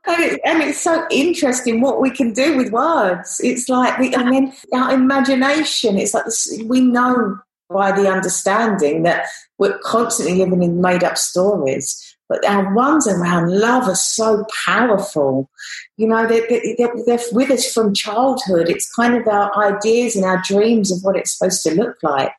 and, 0.08 0.40
and, 0.46 0.62
it's 0.62 0.82
so 0.82 1.06
interesting 1.10 1.82
what 1.82 2.02
we 2.02 2.10
can 2.10 2.34
do 2.34 2.58
with 2.58 2.72
words. 2.72 3.40
It's 3.44 3.70
like, 3.70 4.16
I 4.18 4.30
mean, 4.30 4.54
our 4.74 4.94
imagination. 4.94 5.98
It's 5.98 6.14
like 6.14 6.26
this, 6.26 6.62
we 6.66 6.82
know 6.82 7.40
by 7.70 7.92
the 7.92 8.10
understanding 8.10 9.04
that 9.04 9.28
we're 9.58 9.78
constantly 9.80 10.38
living 10.38 10.64
in 10.64 10.82
made 10.82 11.04
up 11.04 11.18
stories. 11.18 12.02
But 12.28 12.44
our 12.46 12.74
ones 12.74 13.08
around 13.08 13.52
love 13.52 13.88
are 13.88 13.96
so 13.96 14.46
powerful. 14.66 15.50
You 15.98 16.08
know, 16.08 16.28
they're, 16.28 16.48
they're, 16.50 16.92
they're, 17.06 17.20
with 17.32 17.52
us 17.52 17.72
from 17.72 17.94
childhood. 17.94 18.68
It's 18.68 18.92
kind 18.94 19.16
of 19.16 19.28
our 19.28 19.56
ideas 19.64 20.16
and 20.16 20.26
our 20.26 20.42
dreams 20.44 20.92
of 20.92 21.04
what 21.04 21.16
it's 21.16 21.38
supposed 21.38 21.62
to 21.64 21.76
look 21.76 21.98
like. 22.02 22.32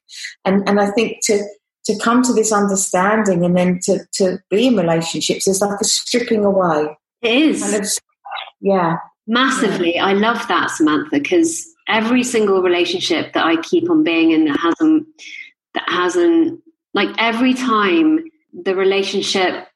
And, 0.45 0.69
and 0.69 0.81
I 0.81 0.91
think 0.91 1.19
to, 1.27 1.41
to 1.85 1.97
come 2.01 2.23
to 2.23 2.33
this 2.33 2.53
understanding 2.53 3.45
and 3.45 3.57
then 3.57 3.79
to, 3.85 4.01
to 4.15 4.39
be 4.51 4.67
in 4.67 4.77
relationships 4.77 5.47
is 5.47 5.61
like 5.61 5.81
a 5.81 5.85
stripping 5.85 6.45
away. 6.45 6.89
It 7.27 7.49
is. 7.49 8.01
Yeah. 8.61 8.97
Massively. 9.27 9.97
Yeah. 9.97 10.07
I 10.07 10.13
love 10.13 10.47
that, 10.49 10.71
Samantha, 10.71 11.19
because 11.19 11.67
every 11.89 12.23
single 12.23 12.63
relationship 12.63 13.33
that 13.33 13.45
I 13.45 13.61
keep 13.61 13.91
on 13.91 14.03
being 14.03 14.33
in 14.33 14.45
that 14.47 14.59
hasn't 14.59 15.07
that 15.75 15.89
hasn't 15.89 16.61
like 16.95 17.11
every 17.19 17.55
time 17.55 18.25
the 18.65 18.75
relationship 18.75 19.69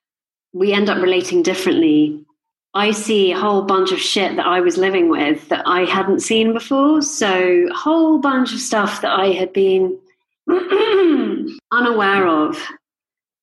we 0.53 0.73
end 0.73 0.89
up 0.89 1.03
relating 1.03 1.43
differently 1.43 2.25
I 2.73 2.93
see 2.93 3.33
a 3.33 3.39
whole 3.39 3.63
bunch 3.63 3.91
of 3.91 3.99
shit 3.99 4.37
that 4.37 4.47
I 4.47 4.61
was 4.61 4.77
living 4.77 5.09
with 5.09 5.49
that 5.49 5.67
I 5.67 5.85
hadn't 5.85 6.21
seen 6.21 6.53
before. 6.53 7.03
So, 7.03 7.67
a 7.69 7.75
whole 7.75 8.19
bunch 8.19 8.53
of 8.53 8.61
stuff 8.61 9.03
that 9.03 9.11
I 9.11 9.33
had 9.33 9.53
been 9.53 9.99
unaware 11.73 12.29
of 12.29 12.65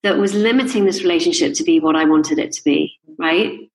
that 0.03 0.17
was 0.17 0.33
limiting 0.33 0.85
this 0.85 1.01
relationship 1.01 1.53
to 1.55 1.63
be 1.65 1.81
what 1.81 1.97
I 1.97 2.05
wanted 2.05 2.39
it 2.39 2.53
to 2.53 2.63
be, 2.63 2.97
right? 3.17 3.69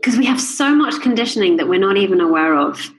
Because 0.00 0.16
we 0.16 0.26
have 0.26 0.40
so 0.40 0.74
much 0.74 1.00
conditioning 1.02 1.56
that 1.56 1.68
we're 1.68 1.78
not 1.78 1.96
even 1.96 2.20
aware 2.20 2.56
of. 2.56 2.90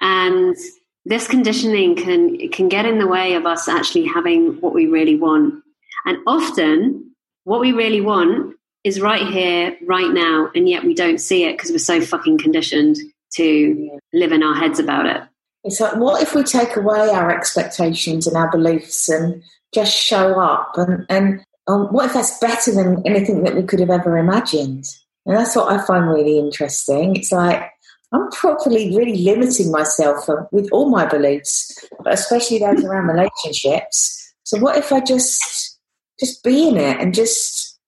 And 0.00 0.56
this 1.04 1.26
conditioning 1.26 1.96
can 1.96 2.48
can 2.50 2.68
get 2.68 2.86
in 2.86 2.98
the 2.98 3.06
way 3.06 3.34
of 3.34 3.46
us 3.46 3.68
actually 3.68 4.06
having 4.06 4.60
what 4.60 4.74
we 4.74 4.86
really 4.86 5.16
want. 5.16 5.62
And 6.04 6.18
often 6.26 7.14
what 7.44 7.60
we 7.60 7.72
really 7.72 8.00
want 8.00 8.56
is 8.84 9.00
right 9.00 9.26
here 9.26 9.76
right 9.86 10.10
now 10.10 10.50
and 10.54 10.68
yet 10.68 10.84
we 10.84 10.94
don't 10.94 11.18
see 11.18 11.44
it 11.44 11.56
because 11.56 11.70
we're 11.70 11.78
so 11.78 12.00
fucking 12.00 12.38
conditioned 12.38 12.96
to 13.34 13.98
live 14.12 14.32
in 14.32 14.42
our 14.42 14.54
heads 14.54 14.78
about 14.78 15.06
it. 15.06 15.22
It's 15.64 15.80
like 15.80 15.96
what 15.96 16.22
if 16.22 16.34
we 16.34 16.42
take 16.42 16.76
away 16.76 17.10
our 17.10 17.30
expectations 17.30 18.26
and 18.26 18.36
our 18.36 18.50
beliefs 18.50 19.08
and 19.08 19.42
just 19.74 19.96
show 19.96 20.38
up? 20.38 20.72
And 20.76 21.06
and 21.08 21.44
um, 21.66 21.86
what 21.86 22.06
if 22.06 22.14
that's 22.14 22.38
better 22.38 22.72
than 22.72 23.02
anything 23.06 23.44
that 23.44 23.54
we 23.54 23.62
could 23.62 23.80
have 23.80 23.90
ever 23.90 24.16
imagined? 24.16 24.84
And 25.28 25.36
that's 25.36 25.54
what 25.54 25.70
I 25.70 25.84
find 25.86 26.08
really 26.08 26.38
interesting. 26.38 27.14
It's 27.14 27.30
like 27.30 27.70
I'm 28.12 28.30
probably 28.30 28.96
really 28.96 29.18
limiting 29.18 29.70
myself 29.70 30.26
with 30.50 30.70
all 30.72 30.88
my 30.88 31.04
beliefs, 31.04 31.86
but 32.02 32.14
especially 32.14 32.58
those 32.58 32.82
around 32.82 33.08
relationships. 33.08 34.34
So 34.44 34.58
what 34.58 34.78
if 34.78 34.90
I 34.90 35.00
just 35.00 35.78
just 36.18 36.42
be 36.42 36.68
in 36.68 36.78
it 36.78 36.98
and 36.98 37.14
just 37.14 37.78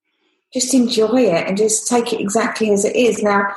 just 0.53 0.75
enjoy 0.75 1.23
it 1.23 1.47
and 1.49 1.57
just 1.57 1.89
take 1.89 2.13
it 2.13 2.21
exactly 2.21 2.71
as 2.73 2.85
it 2.85 2.95
is? 2.95 3.23
Now, 3.23 3.51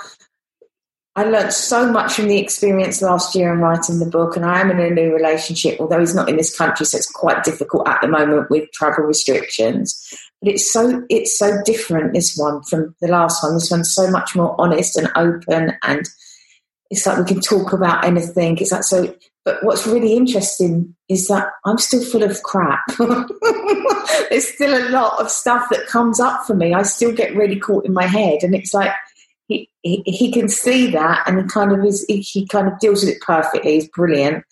I 1.18 1.26
learned 1.26 1.52
so 1.52 1.92
much 1.92 2.14
from 2.14 2.30
the 2.30 2.40
experience 2.40 3.02
last 3.02 3.36
year 3.36 3.54
in 3.54 3.60
writing 3.60 4.00
the 4.00 4.06
book, 4.06 4.38
and 4.38 4.46
I 4.46 4.62
am 4.62 4.72
in 4.72 4.80
a 4.80 4.90
new 4.90 5.14
relationship, 5.14 5.80
although 5.82 6.00
he's 6.00 6.16
not 6.16 6.30
in 6.30 6.38
this 6.38 6.58
country, 6.58 6.86
so 6.86 6.98
it's 6.98 7.12
quite 7.12 7.44
difficult 7.44 7.88
at 7.88 8.02
the 8.02 8.08
moment 8.08 8.50
with 8.50 8.72
travel 8.72 9.04
restrictions. 9.04 10.00
But 10.44 10.54
it's 10.54 10.72
so 10.72 11.04
it's 11.10 11.40
so 11.40 11.62
different 11.64 12.14
this 12.14 12.36
one 12.36 12.64
from 12.64 12.94
the 13.00 13.08
last 13.08 13.42
one. 13.42 13.54
This 13.54 13.72
one's 13.72 13.94
so 13.94 14.12
much 14.12 14.36
more 14.36 14.60
honest 14.60 14.98
and 14.98 15.10
open, 15.16 15.74
and 15.84 16.10
it's 16.90 17.06
like 17.06 17.18
we 17.18 17.26
can 17.26 17.40
talk 17.40 17.72
about 17.72 18.04
anything. 18.04 18.58
It's 18.58 18.72
like 18.72 18.84
so. 18.84 19.16
But 19.46 19.64
what's 19.64 19.88
really 19.88 20.14
interesting 20.16 20.96
is 21.10 21.28
that 21.28 21.50
I'm 21.66 21.78
still 21.78 22.04
full 22.04 22.24
of 22.24 22.44
crap. 22.44 22.82
There's 24.30 24.48
still 24.54 24.78
a 24.78 24.88
lot 24.90 25.20
of 25.20 25.30
stuff 25.30 25.68
that 25.70 25.88
comes 25.88 26.20
up 26.20 26.46
for 26.46 26.56
me. 26.56 26.74
I 26.74 26.84
still 26.84 27.12
get 27.12 27.36
really 27.36 27.60
caught 27.60 27.86
in 27.86 27.94
my 27.94 28.06
head, 28.06 28.44
and 28.44 28.54
it's 28.54 28.74
like 28.74 28.92
he, 29.48 29.70
he, 29.82 30.32
can 30.32 30.48
see 30.48 30.90
that 30.92 31.24
and 31.28 31.42
he 31.42 31.48
kind 31.48 31.72
of 31.72 31.84
is 31.86 32.06
he, 32.08 32.20
he 32.20 32.48
kind 32.48 32.68
of 32.68 32.80
deals 32.80 33.04
with 33.04 33.14
it 33.14 33.22
perfectly 33.22 33.74
he's 33.74 33.90
brilliant 33.90 34.44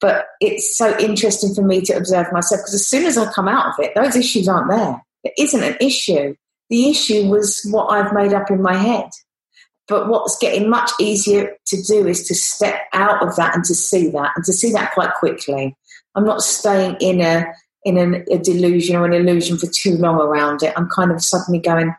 but 0.00 0.26
it's 0.40 0.76
so 0.76 0.96
interesting 0.98 1.54
for 1.54 1.62
me 1.62 1.80
to 1.80 1.94
observe 1.94 2.32
myself 2.32 2.60
because 2.60 2.74
as 2.74 2.86
soon 2.86 3.04
as 3.04 3.18
i 3.18 3.30
come 3.32 3.48
out 3.48 3.66
of 3.66 3.84
it 3.84 3.92
those 3.94 4.14
issues 4.14 4.48
aren't 4.48 4.70
there 4.70 5.02
it 5.26 5.42
isn't 5.42 5.62
an 5.62 5.76
issue 5.80 6.34
the 6.70 6.90
issue 6.90 7.28
was 7.28 7.66
what 7.70 7.86
i've 7.86 8.12
made 8.12 8.32
up 8.32 8.50
in 8.50 8.62
my 8.62 8.74
head 8.74 9.08
but 9.88 10.08
what's 10.08 10.36
getting 10.38 10.68
much 10.68 10.90
easier 11.00 11.56
to 11.66 11.80
do 11.82 12.06
is 12.06 12.26
to 12.26 12.34
step 12.34 12.82
out 12.92 13.22
of 13.22 13.36
that 13.36 13.54
and 13.54 13.64
to 13.64 13.74
see 13.74 14.08
that 14.08 14.32
and 14.34 14.44
to 14.44 14.52
see 14.52 14.72
that 14.72 14.92
quite 14.92 15.14
quickly 15.14 15.76
i'm 16.14 16.24
not 16.24 16.42
staying 16.42 16.96
in 17.00 17.20
a 17.20 17.44
in 17.84 17.98
a, 17.98 18.34
a 18.34 18.38
delusion 18.38 18.96
or 18.96 19.04
an 19.04 19.12
illusion 19.12 19.56
for 19.56 19.68
too 19.72 19.96
long 19.96 20.16
around 20.16 20.62
it 20.62 20.72
i'm 20.76 20.88
kind 20.88 21.12
of 21.12 21.22
suddenly 21.22 21.58
going 21.60 21.94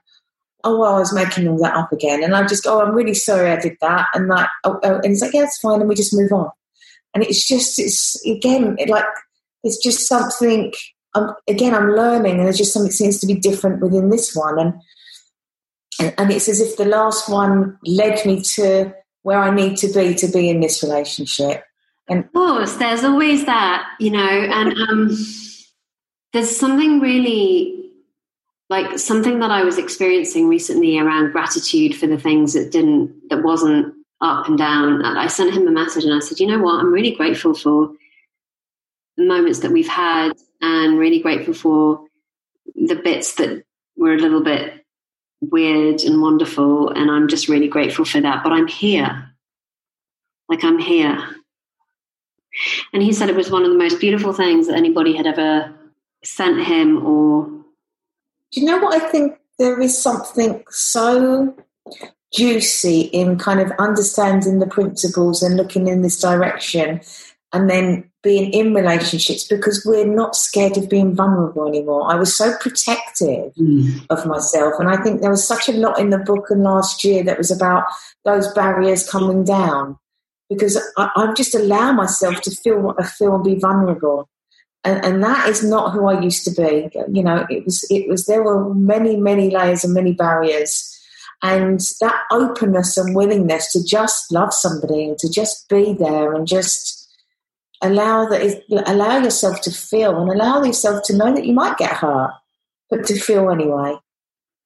oh, 0.68 0.80
well, 0.80 0.96
I 0.96 1.00
was 1.00 1.14
making 1.14 1.48
all 1.48 1.58
that 1.60 1.76
up 1.76 1.92
again. 1.94 2.24
And 2.24 2.36
I 2.36 2.46
just 2.46 2.64
go, 2.64 2.80
oh, 2.80 2.86
I'm 2.86 2.94
really 2.94 3.14
sorry 3.14 3.50
I 3.52 3.60
did 3.60 3.78
that. 3.82 4.08
And 4.14 4.28
like, 4.28 4.50
oh, 4.66 4.80
oh, 4.84 4.96
and 4.96 5.06
it's 5.06 5.22
like, 5.22 5.34
yeah, 5.34 5.44
it's 5.44 5.60
fine. 5.60 5.80
And 5.80 5.88
we 5.88 5.96
just 5.96 6.14
move 6.14 6.32
on. 6.32 6.50
And 7.14 7.24
it's 7.24 7.48
just, 7.48 7.80
it's 7.80 8.22
again, 8.26 8.76
it 8.78 8.90
like, 8.90 9.06
it's 9.64 9.82
just 9.82 10.08
something, 10.08 10.74
um, 11.14 11.34
again, 11.48 11.74
I'm 11.74 11.92
learning 11.92 12.38
and 12.38 12.46
there's 12.46 12.58
just 12.58 12.74
something 12.74 12.90
that 12.90 12.94
seems 12.94 13.20
to 13.20 13.28
be 13.28 13.36
different 13.36 13.82
within 13.82 14.10
this 14.10 14.36
one. 14.36 14.60
And, 14.60 14.74
and, 16.00 16.14
and 16.18 16.32
it's 16.32 16.50
as 16.50 16.62
if 16.62 16.78
the 16.78 16.86
last 16.86 17.30
one 17.30 17.78
led 17.86 18.26
me 18.26 18.42
to 18.56 18.94
where 19.24 19.40
I 19.40 19.54
need 19.54 19.78
to 19.78 19.88
be 19.88 20.14
to 20.16 20.28
be 20.28 20.50
in 20.50 20.62
this 20.62 20.84
relationship. 20.84 21.64
And 22.08 22.24
of 22.24 22.34
course, 22.34 22.76
there's 22.76 23.04
always 23.04 23.46
that, 23.46 23.86
you 24.00 24.12
know, 24.12 24.20
and 24.20 24.74
um, 24.90 25.18
there's 26.34 26.56
something 26.56 27.00
really 27.00 27.74
like 28.70 29.00
something 29.00 29.40
that 29.40 29.52
I 29.52 29.64
was 29.64 29.78
experiencing 29.78 30.50
recently 30.50 31.00
around 31.00 31.32
gratitude 31.32 31.96
for 31.96 32.08
the 32.08 32.18
things 32.18 32.54
that 32.54 32.72
didn't, 32.72 33.30
that 33.30 33.44
wasn't 33.44 33.94
up 34.20 34.48
and 34.48 34.58
down. 34.58 35.06
I 35.06 35.28
sent 35.28 35.54
him 35.54 35.68
a 35.68 35.72
message 35.72 36.04
and 36.04 36.14
I 36.14 36.20
said, 36.20 36.40
you 36.40 36.48
know 36.48 36.60
what, 36.60 36.80
I'm 36.80 36.92
really 36.92 37.12
grateful 37.12 37.54
for 37.54 37.92
the 39.16 39.26
moments 39.26 39.60
that 39.60 39.72
we've 39.72 39.88
had 39.88 40.34
and 40.62 40.98
really 40.98 41.20
grateful 41.20 41.54
for 41.54 42.06
the 42.76 42.96
bits 42.96 43.36
that 43.36 43.64
were 43.96 44.14
a 44.14 44.20
little 44.20 44.44
bit 44.44 44.86
weird 45.42 46.02
and 46.02 46.22
wonderful. 46.22 46.90
And 46.90 47.12
I'm 47.12 47.28
just 47.28 47.48
really 47.48 47.68
grateful 47.68 48.06
for 48.06 48.22
that. 48.22 48.44
But 48.44 48.54
I'm 48.54 48.68
here. 48.68 49.32
Like 50.50 50.64
I'm 50.64 50.80
here. 50.80 51.24
And 52.94 53.04
he 53.04 53.14
said 53.14 53.30
it 53.30 53.36
was 53.36 53.52
one 53.52 53.64
of 53.64 53.72
the 53.72 53.78
most 53.78 54.00
beautiful 54.00 54.34
things 54.34 54.68
that 54.68 54.76
anybody 54.76 55.16
had 55.16 55.28
ever 55.28 55.74
sent 56.24 56.66
him 56.66 57.06
or 57.06 57.58
do 58.52 58.62
you 58.62 58.66
know 58.66 58.78
what 58.78 59.02
I 59.02 59.08
think? 59.10 59.38
There 59.60 59.80
is 59.82 60.02
something 60.02 60.64
so 60.70 61.56
juicy 62.34 63.02
in 63.02 63.38
kind 63.38 63.60
of 63.60 63.72
understanding 63.80 64.60
the 64.60 64.68
principles 64.68 65.42
and 65.42 65.58
looking 65.58 65.88
in 65.88 66.02
this 66.02 66.20
direction 66.20 67.02
and 67.54 67.70
then 67.70 68.10
being 68.24 68.52
in 68.52 68.74
relationships 68.74 69.48
because 69.48 69.86
we're 69.86 70.06
not 70.06 70.36
scared 70.36 70.78
of 70.78 70.90
being 70.90 71.16
vulnerable 71.16 71.68
anymore. 71.68 72.12
I 72.12 72.16
was 72.16 72.36
so 72.36 72.56
protective 72.58 73.54
mm. 73.56 74.06
of 74.10 74.26
myself, 74.26 74.74
and 74.80 74.90
I 74.90 74.98
think 75.02 75.22
there 75.22 75.30
was 75.30 75.48
such 75.48 75.70
a 75.70 75.74
lot 75.74 76.00
in 76.00 76.10
the 76.10 76.18
book 76.18 76.48
and 76.50 76.64
last 76.64 77.04
year 77.04 77.24
that 77.24 77.38
was 77.38 77.52
about 77.52 77.86
those 78.26 78.52
barriers 78.54 79.10
coming 79.10 79.44
down 79.44 79.98
because 80.50 80.78
I, 80.98 81.10
I 81.16 81.34
just 81.34 81.56
allow 81.56 81.92
myself 81.92 82.42
to 82.42 82.52
feel 82.52 82.80
what 82.80 83.02
I 83.02 83.06
feel 83.06 83.36
and 83.36 83.44
be 83.44 83.56
vulnerable 83.56 84.30
and, 84.88 85.04
and 85.04 85.24
that 85.24 85.50
is 85.50 85.64
not 85.64 85.92
who 85.92 86.08
I 86.08 86.22
used 86.22 86.46
to 86.46 86.52
be. 86.52 86.90
You 87.12 87.24
know, 87.24 87.46
it 87.50 87.66
was 87.66 87.86
it 87.90 88.08
was 88.08 88.26
there 88.26 88.44
were 88.44 88.74
many 88.74 89.18
many 89.18 89.50
layers 89.50 89.84
and 89.84 89.94
many 89.94 90.14
barriers, 90.14 90.98
and 91.44 91.80
that 92.00 92.22
openness 92.32 92.98
and 92.98 93.16
willingness 93.16 93.72
to 93.74 93.84
just 93.84 94.32
love 94.32 94.54
somebody 94.54 95.10
and 95.10 95.18
to 95.20 95.30
just 95.30 95.68
be 95.68 95.94
there 95.94 96.34
and 96.34 96.48
just 96.48 97.07
allow 97.82 98.28
that 98.30 98.64
allow 98.88 99.20
yourself 99.20 99.62
to 99.62 99.72
feel 99.72 100.20
and 100.20 100.30
allow 100.30 100.64
yourself 100.64 101.04
to 101.06 101.16
know 101.16 101.34
that 101.34 101.46
you 101.46 101.54
might 101.54 101.78
get 101.78 101.94
hurt, 101.94 102.34
but 102.90 103.06
to 103.06 103.20
feel 103.20 103.50
anyway. 103.50 103.96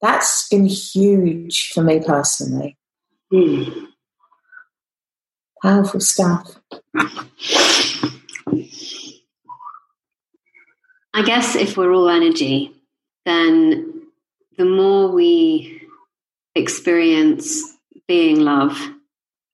That's 0.00 0.48
been 0.48 0.66
huge 0.66 1.72
for 1.72 1.82
me 1.82 2.00
personally. 2.04 2.76
Mm. 3.32 3.88
Powerful 5.62 6.00
stuff. 6.00 6.58
I 11.14 11.22
guess 11.24 11.54
if 11.54 11.76
we're 11.76 11.92
all 11.92 12.08
energy, 12.08 12.74
then 13.24 14.02
the 14.58 14.64
more 14.64 15.08
we 15.08 15.86
experience 16.54 17.62
being 18.08 18.40
love, 18.40 18.76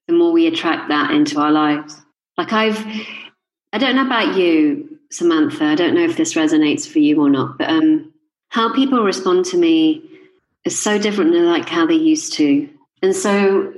the 0.07 0.15
more 0.15 0.33
we 0.33 0.47
attract 0.47 0.89
that 0.89 1.11
into 1.11 1.39
our 1.39 1.53
lives. 1.53 2.01
Like 2.37 2.53
I've, 2.53 2.85
I 3.73 3.79
don't 3.79 3.97
know 3.97 4.07
about 4.07 4.37
you, 4.37 4.99
Samantha. 5.11 5.65
I 5.65 5.75
don't 5.75 5.95
know 5.95 6.05
if 6.05 6.17
this 6.17 6.35
resonates 6.35 6.89
for 6.89 6.99
you 6.99 7.21
or 7.21 7.29
not, 7.29 7.59
but 7.59 7.69
um, 7.69 8.13
how 8.49 8.75
people 8.75 9.03
respond 9.03 9.45
to 9.47 9.59
me 9.59 10.03
is 10.65 10.79
so 10.79 10.99
different 10.99 11.33
than 11.33 11.47
like 11.47 11.69
how 11.69 11.87
they 11.87 11.95
used 11.95 12.35
to. 12.35 12.69
And 13.03 13.15
so 13.15 13.75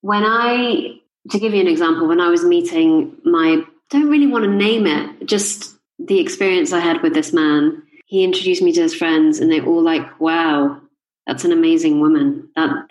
when 0.00 0.22
I, 0.24 0.98
to 1.30 1.38
give 1.38 1.54
you 1.54 1.60
an 1.60 1.68
example, 1.68 2.06
when 2.06 2.20
I 2.20 2.28
was 2.28 2.44
meeting 2.44 3.16
my, 3.24 3.62
don't 3.90 4.08
really 4.08 4.26
want 4.26 4.44
to 4.44 4.50
name 4.50 4.86
it, 4.86 5.26
just 5.26 5.76
the 5.98 6.20
experience 6.20 6.72
I 6.72 6.80
had 6.80 7.02
with 7.02 7.14
this 7.14 7.32
man, 7.32 7.82
he 8.06 8.24
introduced 8.24 8.62
me 8.62 8.72
to 8.72 8.82
his 8.82 8.94
friends, 8.94 9.38
and 9.38 9.50
they 9.50 9.60
all 9.60 9.82
like, 9.82 10.20
"Wow, 10.20 10.80
that's 11.26 11.44
an 11.44 11.52
amazing 11.52 12.00
woman." 12.00 12.50
That 12.56 12.88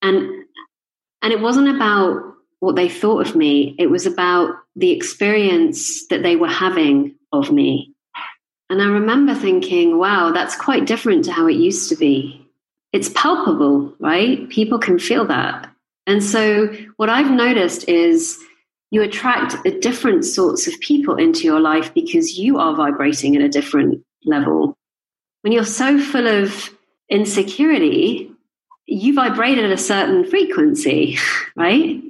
and 0.00 0.44
and 1.22 1.32
it 1.32 1.40
wasn't 1.40 1.74
about 1.74 2.34
what 2.60 2.76
they 2.76 2.88
thought 2.88 3.26
of 3.26 3.34
me; 3.34 3.74
it 3.78 3.88
was 3.88 4.06
about 4.06 4.54
the 4.76 4.90
experience 4.90 6.06
that 6.08 6.22
they 6.22 6.36
were 6.36 6.48
having 6.48 7.14
of 7.32 7.50
me. 7.50 7.92
And 8.70 8.80
I 8.82 8.86
remember 8.86 9.34
thinking, 9.34 9.98
"Wow, 9.98 10.32
that's 10.32 10.56
quite 10.56 10.86
different 10.86 11.24
to 11.24 11.32
how 11.32 11.46
it 11.46 11.56
used 11.56 11.88
to 11.90 11.96
be." 11.96 12.40
It's 12.92 13.08
palpable, 13.10 13.94
right? 13.98 14.48
People 14.48 14.78
can 14.78 14.98
feel 14.98 15.26
that. 15.26 15.68
And 16.06 16.22
so, 16.22 16.68
what 16.96 17.08
I've 17.08 17.30
noticed 17.30 17.88
is 17.88 18.38
you 18.90 19.02
attract 19.02 19.56
a 19.66 19.78
different 19.80 20.24
sorts 20.24 20.68
of 20.68 20.78
people 20.80 21.16
into 21.16 21.44
your 21.44 21.60
life 21.60 21.92
because 21.94 22.38
you 22.38 22.58
are 22.58 22.76
vibrating 22.76 23.34
at 23.34 23.42
a 23.42 23.48
different 23.48 24.04
level. 24.24 24.78
When 25.42 25.52
you're 25.52 25.64
so 25.64 25.98
full 25.98 26.28
of 26.28 26.70
insecurity, 27.08 28.30
you 28.86 29.14
vibrate 29.14 29.58
at 29.58 29.70
a 29.72 29.76
certain 29.76 30.24
frequency, 30.24 31.18
right? 31.56 32.00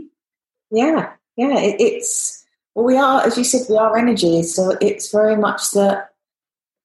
Yeah, 0.70 1.12
yeah. 1.36 1.56
It's 1.58 2.43
well, 2.74 2.84
we 2.84 2.96
are, 2.96 3.22
as 3.24 3.38
you 3.38 3.44
said, 3.44 3.66
we 3.68 3.76
are 3.76 3.96
energy. 3.96 4.42
So 4.42 4.76
it's 4.80 5.12
very 5.12 5.36
much 5.36 5.70
that 5.72 6.10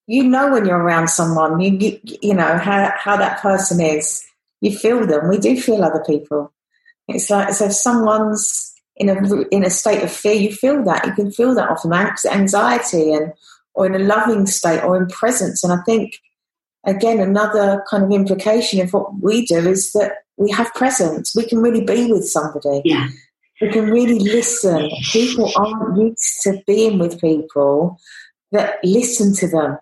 you 0.07 0.23
know 0.23 0.51
when 0.51 0.65
you're 0.65 0.77
around 0.77 1.09
someone, 1.09 1.59
you 1.59 1.77
you, 1.77 1.99
you 2.21 2.33
know 2.33 2.57
how 2.57 2.91
how 2.95 3.17
that 3.17 3.41
person 3.41 3.81
is. 3.81 4.23
You 4.61 4.77
feel 4.77 5.05
them. 5.05 5.29
We 5.29 5.37
do 5.37 5.59
feel 5.59 5.83
other 5.83 6.03
people. 6.05 6.51
It's 7.07 7.29
like 7.29 7.53
so 7.53 7.65
if 7.65 7.73
someone's 7.73 8.73
in 8.95 9.09
a 9.09 9.41
in 9.49 9.63
a 9.63 9.69
state 9.69 10.03
of 10.03 10.11
fear, 10.11 10.33
you 10.33 10.51
feel 10.51 10.83
that. 10.83 11.05
You 11.05 11.13
can 11.13 11.31
feel 11.31 11.55
that 11.55 11.69
often 11.69 11.93
anxiety 11.93 13.13
and 13.13 13.33
or 13.73 13.85
in 13.85 13.95
a 13.95 13.99
loving 13.99 14.45
state 14.45 14.83
or 14.83 14.97
in 14.97 15.07
presence. 15.07 15.63
And 15.63 15.73
I 15.73 15.77
think 15.83 16.19
again 16.85 17.19
another 17.19 17.83
kind 17.89 18.03
of 18.03 18.11
implication 18.11 18.81
of 18.81 18.93
what 18.93 19.21
we 19.21 19.45
do 19.45 19.57
is 19.67 19.91
that 19.93 20.17
we 20.37 20.51
have 20.51 20.73
presence. 20.73 21.35
We 21.35 21.45
can 21.45 21.59
really 21.59 21.83
be 21.83 22.11
with 22.11 22.27
somebody. 22.27 22.81
Yeah. 22.85 23.07
We 23.61 23.69
can 23.69 23.89
really 23.89 24.19
listen. 24.19 24.89
People 25.11 25.51
aren't 25.55 25.97
used 25.97 26.41
to 26.43 26.61
being 26.65 26.97
with 26.97 27.19
people 27.19 27.99
that 28.51 28.79
listen 28.83 29.33
to 29.35 29.47
them. 29.47 29.77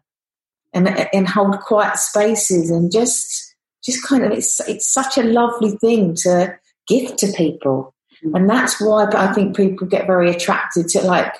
and 0.73 0.87
and 1.13 1.27
hold 1.27 1.59
quiet 1.61 1.97
spaces 1.97 2.69
and 2.69 2.91
just 2.91 3.55
just 3.83 4.05
kind 4.05 4.23
of 4.23 4.31
it's 4.31 4.59
it's 4.67 4.91
such 4.91 5.17
a 5.17 5.23
lovely 5.23 5.71
thing 5.77 6.13
to 6.13 6.53
give 6.87 7.15
to 7.15 7.31
people 7.33 7.95
mm. 8.23 8.35
and 8.35 8.49
that's 8.49 8.79
why 8.81 9.07
I 9.13 9.33
think 9.33 9.55
people 9.55 9.87
get 9.87 10.07
very 10.07 10.29
attracted 10.29 10.89
to 10.89 11.01
like 11.01 11.33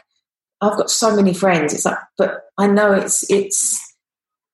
I've 0.61 0.77
got 0.77 0.89
so 0.89 1.15
many 1.15 1.33
friends 1.33 1.73
it's 1.73 1.85
like 1.85 1.97
but 2.17 2.45
I 2.57 2.67
know 2.67 2.93
it's 2.93 3.29
it's 3.29 3.79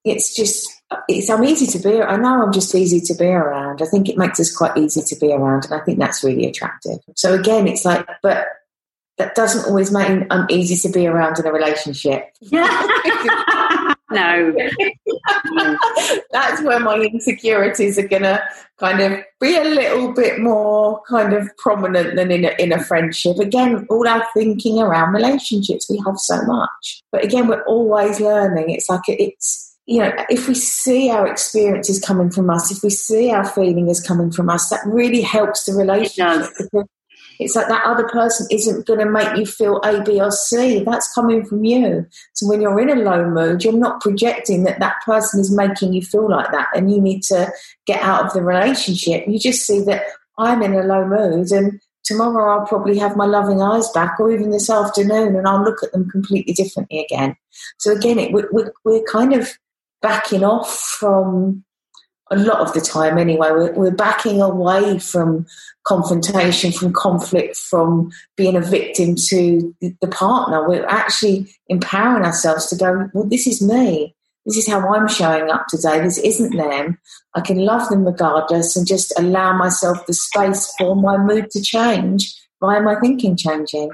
it's 0.03 0.35
just 0.35 0.67
it's 1.07 1.29
I'm 1.29 1.43
easy 1.43 1.65
to 1.67 1.79
be 1.79 2.01
I 2.01 2.15
know 2.17 2.43
I'm 2.43 2.51
just 2.51 2.73
easy 2.75 2.99
to 3.01 3.13
be 3.15 3.27
around 3.27 3.81
I 3.81 3.85
think 3.85 4.09
it 4.09 4.17
makes 4.17 4.39
us 4.39 4.55
quite 4.55 4.77
easy 4.77 5.01
to 5.01 5.15
be 5.19 5.31
around 5.31 5.65
and 5.65 5.73
I 5.73 5.83
think 5.83 5.99
that's 5.99 6.23
really 6.23 6.47
attractive 6.47 6.99
so 7.15 7.33
again 7.33 7.67
it's 7.67 7.85
like 7.85 8.07
but 8.21 8.47
that 9.17 9.35
doesn't 9.35 9.67
always 9.67 9.91
mean 9.91 10.25
I'm 10.31 10.47
easy 10.49 10.75
to 10.87 10.93
be 10.93 11.07
around 11.07 11.39
in 11.39 11.45
a 11.45 11.51
relationship. 11.51 12.33
Yeah. 12.39 12.65
no. 14.09 14.55
That's 16.31 16.61
where 16.63 16.79
my 16.79 16.97
insecurities 16.97 17.99
are 17.99 18.07
going 18.07 18.23
to 18.23 18.41
kind 18.79 19.01
of 19.01 19.19
be 19.39 19.55
a 19.55 19.63
little 19.63 20.13
bit 20.13 20.39
more 20.39 21.01
kind 21.07 21.33
of 21.33 21.55
prominent 21.57 22.15
than 22.15 22.31
in 22.31 22.45
a, 22.45 22.55
in 22.59 22.71
a 22.71 22.83
friendship. 22.83 23.37
Again, 23.37 23.85
all 23.89 24.07
our 24.07 24.25
thinking 24.33 24.79
around 24.79 25.13
relationships, 25.13 25.89
we 25.89 26.01
have 26.05 26.17
so 26.17 26.41
much. 26.43 27.03
But 27.11 27.23
again, 27.23 27.47
we're 27.47 27.63
always 27.65 28.19
learning. 28.19 28.71
It's 28.71 28.89
like 28.89 29.01
it's, 29.07 29.72
you 29.85 29.99
know, 29.99 30.13
if 30.29 30.47
we 30.47 30.55
see 30.55 31.09
our 31.09 31.27
experiences 31.27 31.99
coming 31.99 32.29
from 32.29 32.49
us, 32.49 32.71
if 32.71 32.83
we 32.83 32.89
see 32.89 33.31
our 33.31 33.45
feeling 33.45 33.89
is 33.89 34.01
coming 34.01 34.31
from 34.31 34.49
us, 34.49 34.69
that 34.69 34.81
really 34.85 35.21
helps 35.21 35.65
the 35.65 35.73
relationship 35.73 36.49
because 36.57 36.87
it's 37.39 37.55
like 37.55 37.67
that 37.67 37.85
other 37.85 38.07
person 38.07 38.47
isn't 38.51 38.85
going 38.85 38.99
to 38.99 39.09
make 39.09 39.35
you 39.37 39.45
feel 39.45 39.81
A, 39.83 40.01
B, 40.03 40.21
or 40.21 40.31
C. 40.31 40.83
That's 40.83 41.11
coming 41.13 41.43
from 41.43 41.65
you. 41.65 42.05
So 42.33 42.47
when 42.47 42.61
you're 42.61 42.79
in 42.79 42.89
a 42.89 43.01
low 43.01 43.29
mood, 43.29 43.63
you're 43.63 43.73
not 43.73 44.01
projecting 44.01 44.63
that 44.63 44.79
that 44.79 45.01
person 45.05 45.39
is 45.39 45.51
making 45.51 45.93
you 45.93 46.01
feel 46.01 46.29
like 46.29 46.51
that 46.51 46.69
and 46.75 46.91
you 46.91 47.01
need 47.01 47.23
to 47.23 47.51
get 47.85 48.01
out 48.01 48.25
of 48.25 48.33
the 48.33 48.41
relationship. 48.41 49.27
You 49.27 49.39
just 49.39 49.65
see 49.65 49.81
that 49.81 50.03
I'm 50.37 50.61
in 50.61 50.73
a 50.73 50.83
low 50.83 51.05
mood 51.05 51.51
and 51.51 51.81
tomorrow 52.03 52.59
I'll 52.59 52.67
probably 52.67 52.97
have 52.99 53.17
my 53.17 53.25
loving 53.25 53.61
eyes 53.61 53.89
back 53.91 54.19
or 54.19 54.31
even 54.31 54.51
this 54.51 54.69
afternoon 54.69 55.35
and 55.35 55.47
I'll 55.47 55.63
look 55.63 55.83
at 55.83 55.91
them 55.91 56.09
completely 56.09 56.53
differently 56.53 56.99
again. 56.99 57.35
So 57.77 57.91
again, 57.91 58.19
it, 58.19 58.31
we're, 58.31 58.71
we're 58.83 59.03
kind 59.03 59.33
of 59.33 59.57
backing 60.03 60.43
off 60.43 60.77
from 60.99 61.63
a 62.29 62.35
lot 62.35 62.59
of 62.59 62.73
the 62.73 62.81
time 62.81 63.17
anyway. 63.17 63.49
We're, 63.51 63.73
we're, 63.73 63.91
backing 63.91 64.41
away 64.41 64.99
from 64.99 65.45
confrontation, 65.85 66.71
from 66.71 66.93
conflict, 66.93 67.57
from 67.57 68.11
being 68.35 68.55
a 68.55 68.61
victim 68.61 69.15
to 69.29 69.75
the 69.81 70.07
partner. 70.07 70.67
We're 70.67 70.85
actually 70.85 71.53
empowering 71.69 72.25
ourselves 72.25 72.67
to 72.67 72.75
go, 72.75 73.09
well, 73.13 73.25
this 73.25 73.47
is 73.47 73.61
me. 73.61 74.15
This 74.45 74.57
is 74.57 74.67
how 74.67 74.93
I'm 74.93 75.07
showing 75.07 75.49
up 75.49 75.67
today. 75.67 76.01
This 76.01 76.17
isn't 76.17 76.55
them. 76.55 76.97
I 77.33 77.41
can 77.41 77.57
love 77.57 77.87
them 77.89 78.05
regardless 78.05 78.75
and 78.75 78.85
just 78.85 79.13
allow 79.17 79.55
myself 79.57 80.05
the 80.05 80.13
space 80.13 80.73
for 80.77 80.95
my 80.95 81.17
mood 81.17 81.49
to 81.51 81.61
change 81.61 82.33
via 82.59 82.81
my 82.81 82.95
thinking 82.99 83.37
changing. 83.37 83.89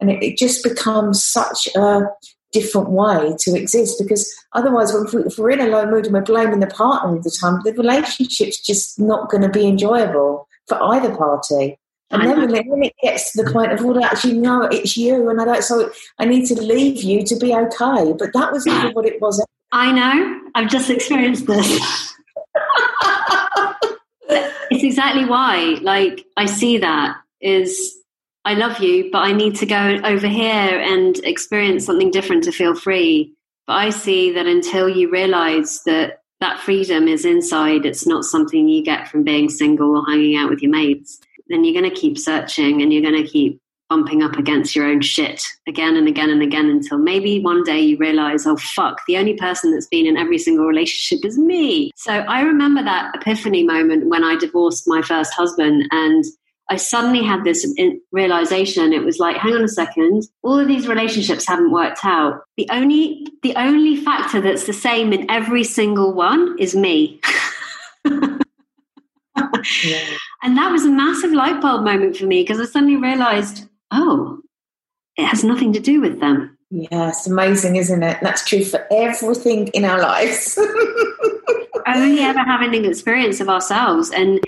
And 0.00 0.10
it, 0.10 0.22
it 0.22 0.38
just 0.38 0.62
becomes 0.62 1.24
such 1.24 1.68
a 1.74 2.02
different 2.60 2.88
way 2.90 3.34
to 3.38 3.54
exist 3.54 4.00
because 4.02 4.34
otherwise 4.52 4.94
if 4.94 5.38
we're 5.38 5.50
in 5.50 5.60
a 5.60 5.66
low 5.66 5.86
mood 5.86 6.06
and 6.06 6.14
we're 6.14 6.22
blaming 6.22 6.60
the 6.60 6.66
partner 6.66 7.10
all 7.10 7.20
the 7.20 7.36
time 7.40 7.60
the 7.64 7.72
relationship's 7.74 8.60
just 8.60 8.98
not 8.98 9.28
going 9.30 9.42
to 9.42 9.48
be 9.48 9.66
enjoyable 9.66 10.48
for 10.66 10.82
either 10.82 11.14
party. 11.14 11.78
And 12.10 12.22
then 12.22 12.68
when, 12.68 12.84
it 12.84 12.94
gets 13.02 13.32
to 13.32 13.42
the 13.42 13.50
point 13.50 13.72
of 13.72 13.84
well 13.84 14.02
actually 14.04 14.38
no 14.38 14.62
it's 14.62 14.96
you 14.96 15.28
and 15.28 15.40
i 15.40 15.44
don't 15.44 15.64
so 15.64 15.90
i 16.20 16.24
need 16.24 16.46
to 16.46 16.54
leave 16.54 17.02
you 17.02 17.24
to 17.24 17.36
be 17.36 17.52
okay. 17.52 18.14
But 18.16 18.32
that 18.32 18.52
was 18.52 18.64
never 18.64 18.90
what 18.90 19.06
it 19.06 19.20
was. 19.20 19.44
I 19.72 19.90
know. 19.90 20.40
I've 20.54 20.70
just 20.70 20.88
experienced 20.88 21.46
this. 21.46 22.14
It's 24.68 24.82
exactly 24.82 25.24
why 25.24 25.78
like 25.80 26.26
i 26.36 26.44
see 26.44 26.78
that 26.78 27.16
is 27.40 27.96
I 28.46 28.54
love 28.54 28.78
you, 28.78 29.10
but 29.10 29.24
I 29.24 29.32
need 29.32 29.56
to 29.56 29.66
go 29.66 29.98
over 30.04 30.28
here 30.28 30.78
and 30.78 31.18
experience 31.24 31.84
something 31.84 32.12
different 32.12 32.44
to 32.44 32.52
feel 32.52 32.76
free. 32.76 33.34
But 33.66 33.72
I 33.72 33.90
see 33.90 34.30
that 34.34 34.46
until 34.46 34.88
you 34.88 35.10
realize 35.10 35.82
that 35.82 36.20
that 36.38 36.60
freedom 36.60 37.08
is 37.08 37.24
inside, 37.24 37.84
it's 37.84 38.06
not 38.06 38.24
something 38.24 38.68
you 38.68 38.84
get 38.84 39.08
from 39.08 39.24
being 39.24 39.48
single 39.48 39.96
or 39.96 40.06
hanging 40.06 40.36
out 40.36 40.48
with 40.48 40.62
your 40.62 40.70
mates, 40.70 41.18
then 41.48 41.64
you're 41.64 41.74
going 41.74 41.92
to 41.92 42.00
keep 42.00 42.16
searching 42.16 42.82
and 42.82 42.92
you're 42.92 43.02
going 43.02 43.20
to 43.20 43.28
keep 43.28 43.60
bumping 43.88 44.22
up 44.22 44.36
against 44.36 44.76
your 44.76 44.86
own 44.86 45.00
shit 45.00 45.42
again 45.66 45.96
and 45.96 46.06
again 46.06 46.30
and 46.30 46.42
again 46.42 46.70
until 46.70 46.98
maybe 46.98 47.40
one 47.40 47.64
day 47.64 47.80
you 47.80 47.96
realize, 47.96 48.46
oh 48.46 48.56
fuck, 48.56 49.00
the 49.08 49.16
only 49.16 49.34
person 49.34 49.72
that's 49.72 49.88
been 49.88 50.06
in 50.06 50.16
every 50.16 50.38
single 50.38 50.66
relationship 50.66 51.24
is 51.24 51.36
me. 51.36 51.90
So 51.96 52.12
I 52.12 52.42
remember 52.42 52.84
that 52.84 53.12
epiphany 53.16 53.64
moment 53.64 54.08
when 54.08 54.22
I 54.22 54.36
divorced 54.36 54.84
my 54.86 55.02
first 55.02 55.32
husband 55.34 55.88
and 55.90 56.24
I 56.68 56.76
suddenly 56.76 57.22
had 57.22 57.44
this 57.44 57.66
realization. 58.10 58.92
It 58.92 59.04
was 59.04 59.18
like, 59.18 59.36
hang 59.36 59.54
on 59.54 59.62
a 59.62 59.68
second, 59.68 60.24
all 60.42 60.58
of 60.58 60.66
these 60.66 60.88
relationships 60.88 61.46
haven't 61.46 61.70
worked 61.70 62.04
out. 62.04 62.42
The 62.56 62.68
only 62.70 63.26
the 63.42 63.54
only 63.56 63.96
factor 63.96 64.40
that's 64.40 64.66
the 64.66 64.72
same 64.72 65.12
in 65.12 65.30
every 65.30 65.62
single 65.62 66.12
one 66.12 66.56
is 66.58 66.74
me. 66.74 67.20
yeah. 68.04 68.38
And 70.42 70.56
that 70.58 70.70
was 70.70 70.84
a 70.84 70.90
massive 70.90 71.32
light 71.32 71.60
bulb 71.60 71.82
moment 71.82 72.16
for 72.16 72.26
me 72.26 72.42
because 72.42 72.60
I 72.60 72.66
suddenly 72.66 72.96
realized, 72.96 73.66
oh, 73.90 74.40
it 75.16 75.24
has 75.24 75.42
nothing 75.42 75.72
to 75.72 75.80
do 75.80 76.00
with 76.00 76.20
them. 76.20 76.56
Yeah, 76.70 77.08
it's 77.08 77.26
amazing, 77.26 77.76
isn't 77.76 78.02
it? 78.02 78.18
That's 78.22 78.44
true 78.44 78.64
for 78.64 78.86
everything 78.92 79.68
in 79.68 79.84
our 79.84 80.00
lives. 80.00 80.58
only 81.86 82.20
ever 82.20 82.40
having 82.40 82.74
an 82.74 82.84
experience 82.84 83.40
of 83.40 83.48
ourselves. 83.48 84.10
And 84.10 84.40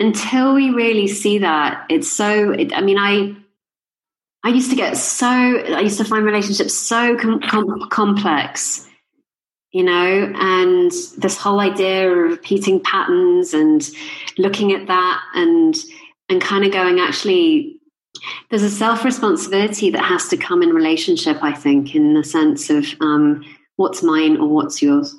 until 0.00 0.54
we 0.54 0.70
really 0.70 1.08
see 1.08 1.38
that, 1.38 1.86
it's 1.88 2.10
so. 2.10 2.52
It, 2.52 2.72
I 2.72 2.80
mean, 2.80 2.98
I 2.98 3.34
I 4.44 4.50
used 4.50 4.70
to 4.70 4.76
get 4.76 4.96
so. 4.96 5.26
I 5.26 5.80
used 5.80 5.98
to 5.98 6.04
find 6.04 6.24
relationships 6.24 6.74
so 6.74 7.16
com- 7.16 7.40
com- 7.40 7.88
complex, 7.90 8.86
you 9.72 9.82
know, 9.82 10.32
and 10.36 10.92
this 11.18 11.36
whole 11.36 11.60
idea 11.60 12.10
of 12.10 12.30
repeating 12.30 12.80
patterns 12.80 13.54
and 13.54 13.88
looking 14.36 14.72
at 14.72 14.86
that 14.86 15.20
and 15.34 15.76
and 16.28 16.40
kind 16.40 16.64
of 16.64 16.72
going 16.72 17.00
actually. 17.00 17.74
There's 18.50 18.62
a 18.62 18.70
self 18.70 19.04
responsibility 19.04 19.90
that 19.90 20.04
has 20.04 20.28
to 20.28 20.36
come 20.36 20.62
in 20.62 20.70
relationship, 20.70 21.38
I 21.42 21.52
think, 21.52 21.94
in 21.94 22.14
the 22.14 22.24
sense 22.24 22.68
of 22.68 22.86
um, 23.00 23.44
what's 23.76 24.02
mine 24.02 24.38
or 24.38 24.48
what's 24.48 24.82
yours, 24.82 25.14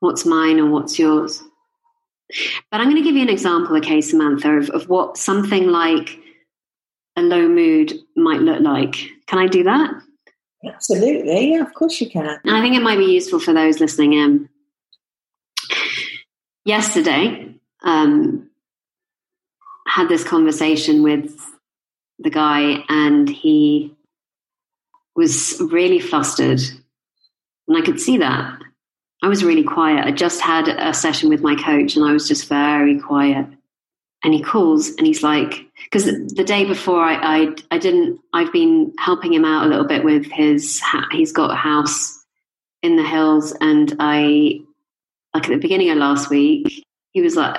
what's 0.00 0.26
mine 0.26 0.58
or 0.58 0.68
what's 0.68 0.98
yours 0.98 1.42
but 2.70 2.80
I'm 2.80 2.90
going 2.90 2.96
to 2.96 3.02
give 3.02 3.16
you 3.16 3.22
an 3.22 3.28
example, 3.28 3.76
okay, 3.76 4.00
Samantha, 4.00 4.50
of, 4.50 4.70
of 4.70 4.88
what 4.88 5.16
something 5.16 5.68
like 5.68 6.18
a 7.16 7.22
low 7.22 7.48
mood 7.48 7.92
might 8.16 8.40
look 8.40 8.60
like. 8.60 8.96
Can 9.26 9.38
I 9.38 9.46
do 9.46 9.62
that? 9.64 9.94
Absolutely. 10.64 11.52
Yeah, 11.52 11.60
of 11.60 11.74
course 11.74 12.00
you 12.00 12.08
can. 12.08 12.26
And 12.26 12.56
I 12.56 12.60
think 12.60 12.76
it 12.76 12.82
might 12.82 12.98
be 12.98 13.12
useful 13.12 13.40
for 13.40 13.52
those 13.52 13.80
listening 13.80 14.12
in. 14.12 14.48
Yesterday, 16.64 17.54
um, 17.82 18.48
had 19.88 20.08
this 20.08 20.22
conversation 20.24 21.02
with 21.02 21.36
the 22.20 22.30
guy, 22.30 22.84
and 22.88 23.28
he 23.28 23.94
was 25.16 25.60
really 25.60 25.98
flustered. 25.98 26.60
And 27.68 27.76
I 27.76 27.80
could 27.82 28.00
see 28.00 28.16
that. 28.18 28.60
I 29.22 29.28
was 29.28 29.44
really 29.44 29.62
quiet. 29.62 30.04
I 30.04 30.10
just 30.10 30.40
had 30.40 30.68
a 30.68 30.92
session 30.92 31.28
with 31.28 31.42
my 31.42 31.54
coach 31.54 31.96
and 31.96 32.04
I 32.04 32.12
was 32.12 32.26
just 32.26 32.48
very 32.48 32.98
quiet. 32.98 33.46
And 34.24 34.34
he 34.34 34.42
calls 34.42 34.88
and 34.96 35.06
he's 35.06 35.22
like, 35.22 35.66
because 35.84 36.04
the 36.04 36.44
day 36.44 36.64
before 36.64 37.02
I, 37.02 37.14
I, 37.14 37.54
I 37.72 37.78
didn't, 37.78 38.20
I've 38.32 38.52
been 38.52 38.92
helping 38.98 39.32
him 39.32 39.44
out 39.44 39.66
a 39.66 39.68
little 39.68 39.86
bit 39.86 40.04
with 40.04 40.26
his, 40.26 40.80
he's 41.10 41.32
got 41.32 41.50
a 41.50 41.56
house 41.56 42.24
in 42.82 42.96
the 42.96 43.04
hills. 43.04 43.52
And 43.60 43.94
I, 43.98 44.60
like 45.34 45.44
at 45.44 45.50
the 45.50 45.56
beginning 45.56 45.90
of 45.90 45.98
last 45.98 46.30
week, 46.30 46.84
he 47.12 47.20
was 47.20 47.36
like, 47.36 47.56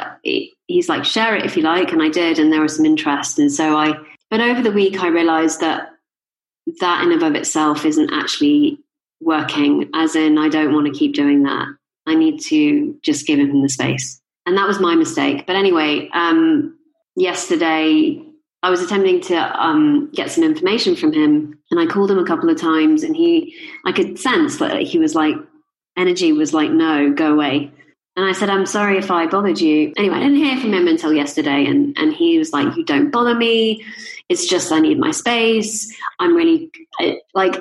he's 0.67 0.89
like, 0.89 1.05
share 1.05 1.35
it 1.35 1.45
if 1.45 1.55
you 1.55 1.63
like. 1.63 1.91
And 1.91 2.01
I 2.01 2.09
did. 2.09 2.39
And 2.39 2.51
there 2.51 2.61
was 2.61 2.75
some 2.75 2.85
interest. 2.85 3.39
And 3.39 3.51
so 3.51 3.77
I, 3.77 3.93
but 4.29 4.41
over 4.41 4.61
the 4.61 4.71
week, 4.71 5.01
I 5.01 5.07
realized 5.07 5.59
that 5.59 5.89
that 6.79 7.03
in 7.03 7.11
and 7.11 7.23
of 7.23 7.35
itself 7.35 7.85
isn't 7.85 8.11
actually 8.13 8.79
working, 9.23 9.89
as 9.93 10.15
in, 10.15 10.37
I 10.37 10.49
don't 10.49 10.73
want 10.73 10.87
to 10.87 10.97
keep 10.97 11.13
doing 11.13 11.43
that. 11.43 11.67
I 12.05 12.15
need 12.15 12.39
to 12.41 12.97
just 13.01 13.25
give 13.25 13.39
him 13.39 13.61
the 13.61 13.69
space. 13.69 14.19
And 14.45 14.57
that 14.57 14.67
was 14.67 14.79
my 14.79 14.95
mistake. 14.95 15.45
But 15.47 15.55
anyway, 15.55 16.09
um, 16.13 16.77
yesterday 17.15 18.21
I 18.61 18.69
was 18.69 18.81
attempting 18.81 19.21
to 19.21 19.35
um, 19.35 20.09
get 20.13 20.31
some 20.31 20.43
information 20.43 20.95
from 20.95 21.13
him, 21.13 21.59
and 21.71 21.79
I 21.79 21.85
called 21.85 22.11
him 22.11 22.19
a 22.19 22.25
couple 22.25 22.49
of 22.49 22.59
times, 22.59 23.03
and 23.03 23.15
he, 23.15 23.55
I 23.85 23.91
could 23.91 24.19
sense 24.19 24.57
that 24.57 24.81
he 24.81 24.99
was 24.99 25.15
like, 25.15 25.35
energy 25.97 26.31
was 26.31 26.53
like, 26.53 26.71
no, 26.71 27.11
go 27.11 27.33
away. 27.33 27.71
And 28.15 28.25
I 28.25 28.31
said, 28.31 28.49
I'm 28.49 28.65
sorry 28.65 28.97
if 28.97 29.09
I 29.09 29.25
bothered 29.25 29.59
you. 29.59 29.91
Anyway, 29.97 30.15
I 30.15 30.19
didn't 30.19 30.37
hear 30.37 30.59
from 30.59 30.73
him 30.73 30.87
until 30.87 31.13
yesterday, 31.13 31.65
and, 31.65 31.97
and 31.97 32.13
he 32.13 32.37
was 32.37 32.53
like, 32.53 32.75
You 32.77 32.85
don't 32.85 33.09
bother 33.09 33.33
me. 33.33 33.83
It's 34.29 34.45
just 34.45 34.71
I 34.71 34.79
need 34.79 34.99
my 34.99 35.11
space. 35.11 35.93
I'm 36.19 36.35
really 36.35 36.71
like, 37.33 37.55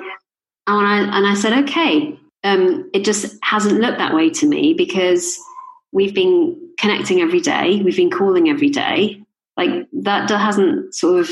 and 0.67 0.87
I, 0.87 1.17
and 1.17 1.27
I 1.27 1.33
said, 1.33 1.53
okay. 1.63 2.17
um, 2.43 2.89
it 2.93 3.03
just 3.05 3.37
hasn't 3.43 3.79
looked 3.79 3.97
that 3.97 4.13
way 4.13 4.29
to 4.29 4.47
me 4.47 4.73
because 4.73 5.39
we've 5.91 6.13
been 6.13 6.59
connecting 6.77 7.21
every 7.21 7.39
day, 7.39 7.81
we've 7.81 7.95
been 7.97 8.11
calling 8.11 8.49
every 8.49 8.69
day. 8.69 9.21
Like 9.55 9.87
that 9.93 10.29
hasn't 10.29 10.95
sort 10.95 11.19
of 11.21 11.29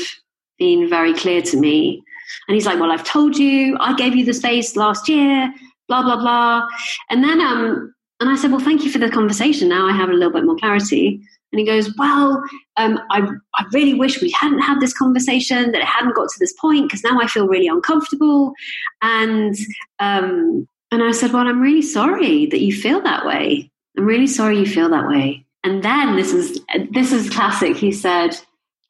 been 0.58 0.88
very 0.88 1.12
clear 1.12 1.42
to 1.42 1.56
me. 1.56 2.02
And 2.46 2.54
he's 2.54 2.66
like, 2.66 2.78
Well, 2.78 2.92
I've 2.92 3.04
told 3.04 3.36
you, 3.36 3.76
I 3.80 3.94
gave 3.94 4.14
you 4.14 4.24
the 4.24 4.32
space 4.32 4.76
last 4.76 5.08
year, 5.08 5.52
blah, 5.88 6.02
blah, 6.02 6.16
blah. 6.16 6.66
And 7.10 7.24
then, 7.24 7.40
um, 7.40 7.94
and 8.20 8.30
I 8.30 8.36
said, 8.36 8.50
Well, 8.52 8.60
thank 8.60 8.84
you 8.84 8.90
for 8.90 8.98
the 8.98 9.10
conversation. 9.10 9.68
Now 9.68 9.88
I 9.88 9.92
have 9.92 10.08
a 10.08 10.14
little 10.14 10.32
bit 10.32 10.44
more 10.44 10.56
clarity. 10.56 11.20
And 11.52 11.60
he 11.60 11.66
goes, 11.66 11.94
Well, 11.96 12.42
um, 12.76 12.98
I, 13.10 13.28
I 13.54 13.64
really 13.72 13.94
wish 13.94 14.20
we 14.20 14.30
hadn't 14.30 14.60
had 14.60 14.80
this 14.80 14.94
conversation, 14.94 15.72
that 15.72 15.82
it 15.82 15.86
hadn't 15.86 16.14
got 16.14 16.28
to 16.30 16.38
this 16.38 16.54
point, 16.54 16.88
because 16.88 17.04
now 17.04 17.20
I 17.20 17.26
feel 17.26 17.46
really 17.46 17.68
uncomfortable. 17.68 18.54
And, 19.02 19.54
um, 19.98 20.66
and 20.90 21.02
I 21.02 21.12
said, 21.12 21.32
Well, 21.32 21.46
I'm 21.46 21.60
really 21.60 21.82
sorry 21.82 22.46
that 22.46 22.60
you 22.60 22.74
feel 22.74 23.00
that 23.02 23.26
way. 23.26 23.70
I'm 23.96 24.06
really 24.06 24.26
sorry 24.26 24.58
you 24.58 24.66
feel 24.66 24.88
that 24.90 25.08
way. 25.08 25.44
And 25.64 25.82
then 25.82 26.16
this 26.16 26.32
is 26.32 26.60
this 26.90 27.12
is 27.12 27.30
classic. 27.30 27.76
He 27.76 27.92
said, 27.92 28.36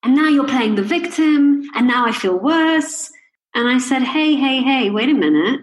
and 0.03 0.17
now 0.17 0.29
you're 0.29 0.49
playing 0.49 0.75
the 0.75 0.83
victim, 0.83 1.69
and 1.75 1.87
now 1.87 2.07
I 2.07 2.13
feel 2.13 2.39
worse. 2.39 3.11
And 3.55 3.69
I 3.69 3.79
said, 3.79 4.03
Hey, 4.03 4.35
hey, 4.35 4.63
hey, 4.63 4.91
wait 4.91 5.09
a 5.09 5.15
minute. 5.15 5.61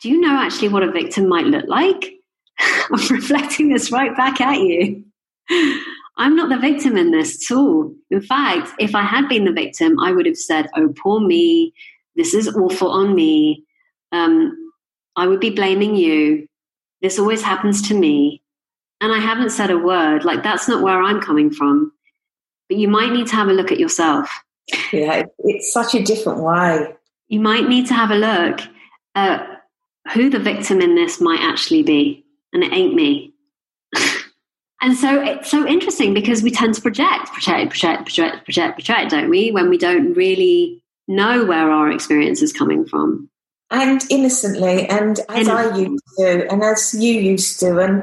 Do 0.00 0.08
you 0.08 0.20
know 0.20 0.38
actually 0.38 0.68
what 0.68 0.82
a 0.82 0.90
victim 0.90 1.28
might 1.28 1.46
look 1.46 1.66
like? 1.66 2.12
I'm 2.58 3.08
reflecting 3.08 3.68
this 3.68 3.90
right 3.90 4.16
back 4.16 4.40
at 4.40 4.58
you. 4.58 5.04
I'm 6.18 6.34
not 6.34 6.48
the 6.48 6.58
victim 6.58 6.96
in 6.96 7.12
this 7.12 7.50
at 7.50 7.56
all. 7.56 7.94
In 8.10 8.20
fact, 8.20 8.72
if 8.80 8.94
I 8.94 9.02
had 9.02 9.28
been 9.28 9.44
the 9.44 9.52
victim, 9.52 9.98
I 10.00 10.12
would 10.12 10.26
have 10.26 10.36
said, 10.36 10.68
Oh, 10.76 10.92
poor 10.96 11.20
me. 11.20 11.72
This 12.16 12.34
is 12.34 12.48
awful 12.48 12.90
on 12.90 13.14
me. 13.14 13.64
Um, 14.10 14.72
I 15.14 15.26
would 15.26 15.38
be 15.38 15.50
blaming 15.50 15.94
you. 15.94 16.48
This 17.00 17.18
always 17.18 17.42
happens 17.42 17.80
to 17.88 17.94
me. 17.94 18.42
And 19.00 19.12
I 19.12 19.18
haven't 19.18 19.50
said 19.50 19.70
a 19.70 19.78
word. 19.78 20.24
Like, 20.24 20.42
that's 20.42 20.68
not 20.68 20.82
where 20.82 21.00
I'm 21.00 21.20
coming 21.20 21.52
from. 21.52 21.92
But 22.68 22.78
you 22.78 22.88
might 22.88 23.12
need 23.12 23.28
to 23.28 23.36
have 23.36 23.48
a 23.48 23.52
look 23.52 23.70
at 23.70 23.78
yourself. 23.78 24.28
Yeah, 24.92 25.24
it's 25.38 25.72
such 25.72 25.94
a 25.94 26.02
different 26.02 26.40
way. 26.42 26.94
You 27.28 27.40
might 27.40 27.68
need 27.68 27.86
to 27.86 27.94
have 27.94 28.10
a 28.10 28.16
look 28.16 28.60
at 29.14 29.46
who 30.12 30.28
the 30.28 30.38
victim 30.38 30.80
in 30.80 30.94
this 30.94 31.20
might 31.20 31.40
actually 31.40 31.82
be. 31.82 32.24
And 32.52 32.64
it 32.64 32.72
ain't 32.72 32.94
me. 32.94 33.34
And 34.80 34.96
so 34.96 35.20
it's 35.20 35.50
so 35.50 35.66
interesting 35.66 36.14
because 36.14 36.42
we 36.42 36.50
tend 36.50 36.74
to 36.74 36.82
project, 36.82 37.32
project, 37.32 37.70
project, 37.70 38.04
project, 38.04 38.44
project, 38.44 38.74
project, 38.74 39.10
don't 39.10 39.28
we? 39.28 39.50
When 39.50 39.68
we 39.68 39.78
don't 39.78 40.14
really 40.14 40.82
know 41.08 41.44
where 41.44 41.70
our 41.70 41.90
experience 41.90 42.42
is 42.42 42.52
coming 42.52 42.86
from. 42.86 43.28
And 43.70 44.02
innocently, 44.08 44.86
and 44.88 45.20
as 45.28 45.48
I 45.48 45.76
used 45.76 46.04
to, 46.18 46.50
and 46.50 46.62
as 46.62 46.94
you 46.94 47.12
used 47.12 47.60
to, 47.60 47.78
and 47.80 48.02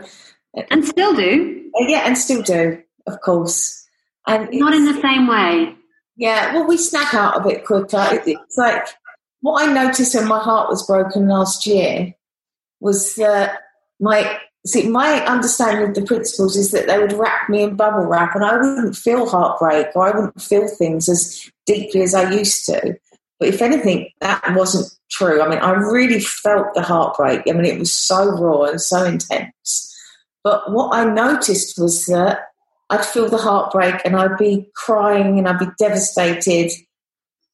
and 0.70 0.86
still 0.86 1.16
do. 1.16 1.72
Uh, 1.80 1.86
yeah, 1.88 2.04
and 2.06 2.18
still 2.18 2.44
do, 2.44 2.82
of 3.08 3.20
course. 3.22 3.84
And 4.28 4.48
not 4.52 4.74
in 4.74 4.86
the 4.86 5.02
same 5.02 5.28
way. 5.28 5.76
Yeah, 6.18 6.54
well, 6.54 6.68
we 6.68 6.78
snap 6.78 7.14
out 7.14 7.36
of 7.36 7.48
it 7.48 7.66
quicker. 7.66 8.08
It's 8.12 8.58
like 8.58 8.88
what 9.42 9.68
I 9.68 9.74
noticed 9.74 10.16
when 10.16 10.28
my 10.28 10.40
heart 10.40 10.70
was 10.70 10.86
broken 10.86 11.28
last 11.28 11.66
year 11.66 12.14
was 12.80 13.16
that 13.16 13.60
my 14.00 14.40
see, 14.66 14.88
my 14.88 15.26
understanding 15.26 15.90
of 15.90 15.96
the 15.96 16.02
principles 16.02 16.56
is 16.56 16.72
that 16.72 16.88
they 16.88 16.98
would 16.98 17.14
wrap 17.14 17.50
me 17.50 17.64
in 17.64 17.76
bubble 17.76 18.06
wrap 18.06 18.36
and 18.36 18.44
I 18.44 18.58
wouldn't 18.58 18.96
feel 18.96 19.28
heartbreak 19.28 19.88
or 19.96 20.08
I 20.08 20.16
wouldn't 20.16 20.42
feel 20.42 20.68
things 20.68 21.08
as 21.08 21.50
deeply 21.66 22.02
as 22.02 22.16
I 22.16 22.32
used 22.32 22.66
to. 22.66 22.98
But 23.40 23.50
if 23.50 23.62
anything, 23.62 24.10
that 24.22 24.42
wasn't 24.56 24.92
true. 25.12 25.42
I 25.42 25.50
mean, 25.50 25.60
I 25.60 25.72
really 25.72 26.20
felt 26.20 26.74
the 26.74 26.82
heartbreak. 26.82 27.42
I 27.48 27.52
mean, 27.52 27.66
it 27.66 27.80
was 27.80 27.92
so 27.92 28.26
raw 28.32 28.64
and 28.64 28.82
so 28.82 29.04
intense. 29.04 29.94
But 30.44 30.72
what 30.72 30.96
I 30.96 31.06
noticed 31.06 31.80
was 31.80 32.06
that 32.06 32.40
I'd 32.90 33.06
feel 33.06 33.30
the 33.30 33.38
heartbreak 33.38 34.02
and 34.06 34.16
I'd 34.16 34.38
be 34.38 34.70
crying 34.76 35.38
and 35.38 35.48
I'd 35.48 35.60
be 35.60 35.68
devastated. 35.78 36.72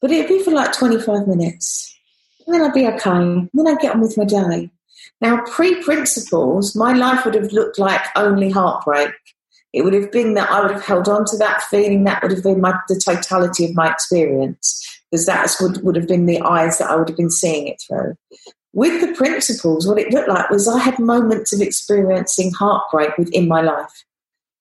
But 0.02 0.12
it'd 0.12 0.28
be 0.28 0.44
for 0.44 0.52
like 0.52 0.74
25 0.74 1.28
minutes. 1.28 1.94
And 2.46 2.56
then 2.56 2.64
I'd 2.64 2.74
be 2.74 2.88
okay. 2.88 3.10
And 3.10 3.50
then 3.54 3.68
I'd 3.68 3.80
get 3.80 3.96
on 3.96 4.02
with 4.02 4.18
my 4.18 4.26
day. 4.26 4.72
Now, 5.20 5.44
pre 5.46 5.82
principles, 5.84 6.76
my 6.76 6.94
life 6.94 7.26
would 7.26 7.36
have 7.36 7.52
looked 7.52 7.80
like 7.80 8.02
only 8.16 8.50
heartbreak. 8.50 9.12
It 9.74 9.84
would 9.84 9.94
have 9.94 10.12
been 10.12 10.34
that 10.34 10.50
I 10.50 10.62
would 10.62 10.72
have 10.72 10.84
held 10.84 11.08
on 11.08 11.26
to 11.26 11.38
that 11.38 11.64
feeling. 11.64 12.04
That 12.04 12.22
would 12.22 12.32
have 12.32 12.44
been 12.44 12.60
my, 12.60 12.78
the 12.88 13.02
totality 13.04 13.66
of 13.66 13.76
my 13.76 13.90
experience, 13.90 15.02
because 15.10 15.26
that 15.28 15.56
would, 15.62 15.82
would 15.84 15.96
have 15.96 16.08
been 16.08 16.26
the 16.26 16.42
eyes 16.42 16.78
that 16.78 16.90
I 16.90 16.96
would 16.96 17.08
have 17.08 17.18
been 17.18 17.30
seeing 17.30 17.68
it 17.68 17.82
through. 17.88 18.16
With 18.74 19.02
the 19.02 19.14
principles, 19.16 19.88
what 19.88 20.00
it 20.00 20.12
looked 20.12 20.30
like 20.30 20.50
was 20.50 20.68
I 20.68 20.80
had 20.80 20.98
moments 21.00 21.54
of 21.54 21.62
experiencing 21.62 22.52
heartbreak 22.54 23.18
within 23.18 23.48
my 23.48 23.62
life. 23.62 24.06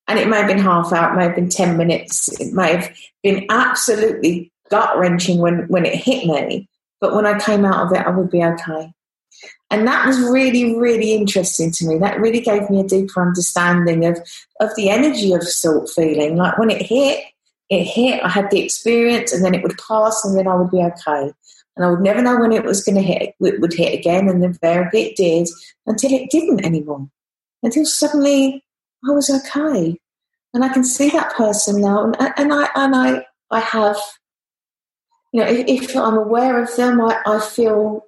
And 0.08 0.18
it 0.18 0.28
may 0.28 0.38
have 0.38 0.48
been 0.48 0.58
half 0.58 0.92
hour, 0.92 1.12
it 1.12 1.16
may 1.16 1.24
have 1.24 1.36
been 1.36 1.48
10 1.48 1.76
minutes, 1.76 2.40
it 2.40 2.52
may 2.52 2.76
have 2.76 2.96
been 3.22 3.46
absolutely 3.48 4.50
gut 4.68 4.98
wrenching 4.98 5.38
when, 5.38 5.68
when 5.68 5.86
it 5.86 5.94
hit 5.94 6.26
me. 6.26 6.68
But 7.00 7.14
when 7.14 7.26
I 7.26 7.38
came 7.38 7.64
out 7.64 7.86
of 7.86 7.92
it, 7.92 8.04
I 8.04 8.10
would 8.10 8.30
be 8.30 8.42
okay. 8.42 8.92
And 9.70 9.86
that 9.86 10.06
was 10.06 10.18
really, 10.20 10.76
really 10.76 11.14
interesting 11.14 11.70
to 11.72 11.86
me. 11.86 11.98
That 11.98 12.20
really 12.20 12.40
gave 12.40 12.68
me 12.68 12.80
a 12.80 12.84
deeper 12.84 13.22
understanding 13.22 14.04
of, 14.04 14.18
of 14.60 14.70
the 14.76 14.90
energy 14.90 15.32
of 15.32 15.44
salt 15.44 15.90
feeling. 15.94 16.36
Like 16.36 16.58
when 16.58 16.70
it 16.70 16.82
hit, 16.82 17.24
it 17.70 17.84
hit, 17.84 18.22
I 18.24 18.28
had 18.28 18.50
the 18.50 18.60
experience 18.60 19.32
and 19.32 19.44
then 19.44 19.54
it 19.54 19.62
would 19.62 19.78
pass 19.78 20.24
and 20.24 20.36
then 20.36 20.48
I 20.48 20.56
would 20.56 20.72
be 20.72 20.82
okay. 20.82 21.32
And 21.76 21.86
I 21.86 21.90
would 21.90 22.00
never 22.00 22.20
know 22.20 22.38
when 22.38 22.52
it 22.52 22.64
was 22.64 22.82
going 22.82 22.96
to 22.96 23.02
hit, 23.02 23.34
it 23.40 23.60
would 23.60 23.72
hit 23.72 23.94
again 23.94 24.28
and 24.28 24.42
then 24.42 24.58
there 24.60 24.90
it 24.92 25.16
did 25.16 25.48
until 25.86 26.12
it 26.12 26.30
didn't 26.30 26.64
anymore. 26.64 27.08
Until 27.62 27.86
suddenly 27.86 28.64
I 29.08 29.12
was 29.12 29.30
okay. 29.30 29.98
And 30.52 30.64
I 30.64 30.68
can 30.70 30.82
see 30.82 31.10
that 31.10 31.32
person 31.34 31.80
now 31.80 32.04
and, 32.04 32.16
and 32.36 32.52
I, 32.52 32.68
and 32.74 32.96
I, 32.96 33.24
I 33.52 33.60
have, 33.60 33.96
you 35.32 35.40
know, 35.40 35.48
if, 35.48 35.64
if 35.68 35.96
I'm 35.96 36.18
aware 36.18 36.60
of 36.60 36.74
them, 36.74 37.00
I, 37.00 37.22
I 37.24 37.38
feel 37.38 38.04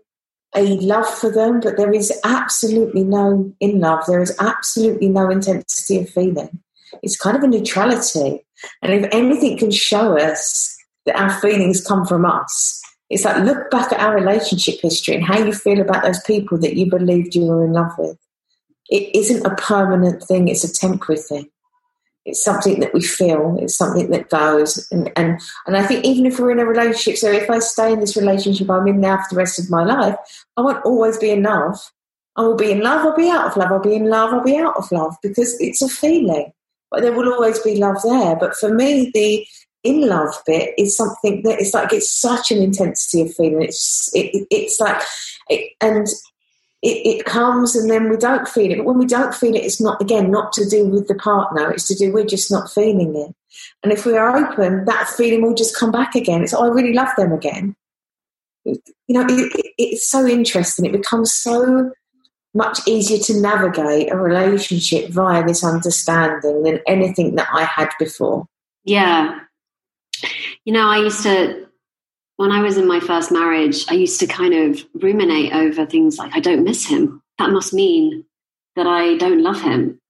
a 0.54 0.62
love 0.80 1.08
for 1.08 1.30
them, 1.30 1.60
but 1.60 1.76
there 1.76 1.92
is 1.92 2.12
absolutely 2.24 3.04
no 3.04 3.52
in 3.60 3.80
love. 3.80 4.04
There 4.06 4.22
is 4.22 4.36
absolutely 4.38 5.08
no 5.08 5.30
intensity 5.30 6.00
of 6.02 6.10
feeling. 6.10 6.60
It's 7.02 7.16
kind 7.16 7.36
of 7.36 7.42
a 7.42 7.46
neutrality. 7.46 8.44
And 8.82 8.92
if 8.92 9.08
anything 9.12 9.58
can 9.58 9.70
show 9.70 10.18
us 10.18 10.76
that 11.06 11.16
our 11.16 11.30
feelings 11.40 11.84
come 11.84 12.06
from 12.06 12.24
us, 12.24 12.80
it's 13.08 13.24
like 13.24 13.44
look 13.44 13.70
back 13.70 13.92
at 13.92 14.00
our 14.00 14.14
relationship 14.14 14.80
history 14.80 15.14
and 15.14 15.24
how 15.24 15.38
you 15.38 15.52
feel 15.52 15.80
about 15.80 16.02
those 16.02 16.20
people 16.22 16.58
that 16.58 16.76
you 16.76 16.88
believed 16.88 17.34
you 17.34 17.44
were 17.44 17.64
in 17.64 17.72
love 17.72 17.92
with. 17.98 18.18
It 18.90 19.14
isn't 19.16 19.46
a 19.46 19.54
permanent 19.56 20.22
thing, 20.22 20.48
it's 20.48 20.64
a 20.64 20.72
temporary 20.72 21.20
thing 21.20 21.50
it's 22.24 22.44
something 22.44 22.80
that 22.80 22.94
we 22.94 23.02
feel 23.02 23.56
it's 23.60 23.76
something 23.76 24.10
that 24.10 24.28
goes 24.30 24.86
and, 24.92 25.10
and 25.16 25.40
and 25.66 25.76
i 25.76 25.82
think 25.84 26.04
even 26.04 26.24
if 26.26 26.38
we're 26.38 26.52
in 26.52 26.60
a 26.60 26.66
relationship 26.66 27.16
so 27.16 27.30
if 27.30 27.50
i 27.50 27.58
stay 27.58 27.92
in 27.92 28.00
this 28.00 28.16
relationship 28.16 28.70
i'm 28.70 28.86
in 28.86 29.00
now 29.00 29.16
for 29.16 29.26
the 29.30 29.36
rest 29.36 29.58
of 29.58 29.70
my 29.70 29.84
life 29.84 30.16
i 30.56 30.60
won't 30.60 30.84
always 30.84 31.18
be 31.18 31.30
in 31.30 31.42
love 31.42 31.76
i 32.36 32.42
will 32.42 32.56
be 32.56 32.70
in 32.70 32.80
love 32.80 33.04
i'll 33.04 33.16
be 33.16 33.28
out 33.28 33.46
of 33.46 33.56
love 33.56 33.72
i'll 33.72 33.80
be 33.80 33.94
in 33.94 34.08
love 34.08 34.32
i'll 34.32 34.44
be 34.44 34.56
out 34.56 34.76
of 34.76 34.90
love 34.92 35.16
because 35.22 35.56
it's 35.60 35.82
a 35.82 35.88
feeling. 35.88 36.52
But 36.90 37.00
there 37.00 37.12
will 37.12 37.32
always 37.32 37.58
be 37.60 37.76
love 37.76 38.02
there. 38.02 38.36
But 38.36 38.54
for 38.54 38.72
me 38.72 39.10
the 39.14 39.46
in 39.82 40.06
love 40.06 40.34
bit 40.46 40.74
is 40.78 40.96
something 40.96 41.42
that 41.42 41.58
it's 41.58 41.74
like 41.74 41.92
it's 41.92 42.12
such 42.12 42.50
an 42.50 42.62
intensity 42.62 43.22
of 43.22 43.34
feeling. 43.34 43.62
It's 43.62 44.10
it, 44.14 44.46
it's 44.50 44.78
like 44.78 45.02
it, 45.48 45.72
and 45.80 46.06
it, 46.82 47.18
it, 47.18 47.24
comes 47.24 47.76
and 47.76 47.88
then 47.88 48.10
we 48.10 48.16
don't 48.16 48.48
feel 48.48 48.72
it. 48.72 48.78
But 48.78 48.86
when 48.86 48.98
we 48.98 49.06
don't 49.06 49.34
feel 49.34 49.54
it, 49.54 49.64
it's 49.64 49.80
not, 49.80 50.02
again, 50.02 50.30
not 50.30 50.52
to 50.54 50.68
do 50.68 50.84
with 50.84 51.06
the 51.06 51.14
partner. 51.14 51.70
It's 51.70 51.86
to 51.88 51.94
do 51.94 52.12
we're 52.12 52.26
just 52.26 52.50
not 52.50 52.70
feeling 52.70 53.14
it. 53.14 53.34
And 53.82 53.92
if 53.92 54.04
we 54.04 54.16
are 54.16 54.36
open, 54.36 54.84
that 54.86 55.08
feeling 55.08 55.42
will 55.42 55.54
just 55.54 55.76
come 55.76 55.92
back 55.92 56.14
again. 56.16 56.42
It's, 56.42 56.52
oh, 56.52 56.64
I 56.64 56.68
really 56.68 56.92
love 56.92 57.10
them 57.16 57.32
again. 57.32 57.76
You 58.64 58.80
know, 59.08 59.26
it, 59.28 59.72
it's 59.78 60.10
so 60.10 60.26
interesting. 60.26 60.84
It 60.84 60.92
becomes 60.92 61.32
so 61.32 61.92
much 62.54 62.80
easier 62.86 63.18
to 63.18 63.40
navigate 63.40 64.12
a 64.12 64.16
relationship 64.16 65.10
via 65.10 65.46
this 65.46 65.64
understanding 65.64 66.64
than 66.64 66.80
anything 66.86 67.36
that 67.36 67.48
I 67.52 67.64
had 67.64 67.90
before. 67.98 68.46
Yeah. 68.84 69.38
You 70.64 70.72
know, 70.72 70.88
I 70.88 70.98
used 70.98 71.22
to 71.22 71.66
when 72.36 72.50
I 72.50 72.60
was 72.60 72.76
in 72.76 72.86
my 72.86 73.00
first 73.00 73.30
marriage, 73.30 73.84
I 73.88 73.94
used 73.94 74.20
to 74.20 74.26
kind 74.26 74.54
of 74.54 74.84
ruminate 74.94 75.52
over 75.52 75.86
things 75.86 76.18
like, 76.18 76.34
I 76.34 76.40
don't 76.40 76.64
miss 76.64 76.86
him. 76.86 77.22
That 77.38 77.50
must 77.50 77.74
mean 77.74 78.24
that 78.76 78.86
I 78.86 79.16
don't 79.18 79.42
love 79.42 79.60
him, 79.60 80.00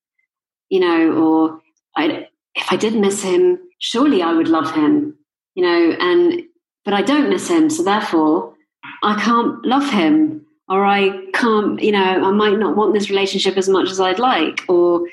you 0.68 0.80
know, 0.80 1.12
or 1.12 1.60
I, 1.96 2.28
if 2.54 2.72
I 2.72 2.76
did 2.76 2.94
miss 2.94 3.22
him, 3.22 3.58
surely 3.78 4.22
I 4.22 4.32
would 4.32 4.48
love 4.48 4.72
him, 4.72 5.18
you 5.54 5.62
know, 5.64 5.96
and, 5.98 6.42
but 6.84 6.94
I 6.94 7.02
don't 7.02 7.30
miss 7.30 7.48
him. 7.48 7.68
So 7.70 7.82
therefore, 7.82 8.54
I 9.02 9.20
can't 9.20 9.64
love 9.64 9.88
him, 9.90 10.46
or 10.68 10.84
I 10.84 11.26
can't, 11.34 11.82
you 11.82 11.92
know, 11.92 12.24
I 12.24 12.30
might 12.30 12.58
not 12.58 12.76
want 12.76 12.94
this 12.94 13.10
relationship 13.10 13.56
as 13.56 13.68
much 13.68 13.90
as 13.90 14.00
I'd 14.00 14.18
like, 14.18 14.64
or, 14.68 15.06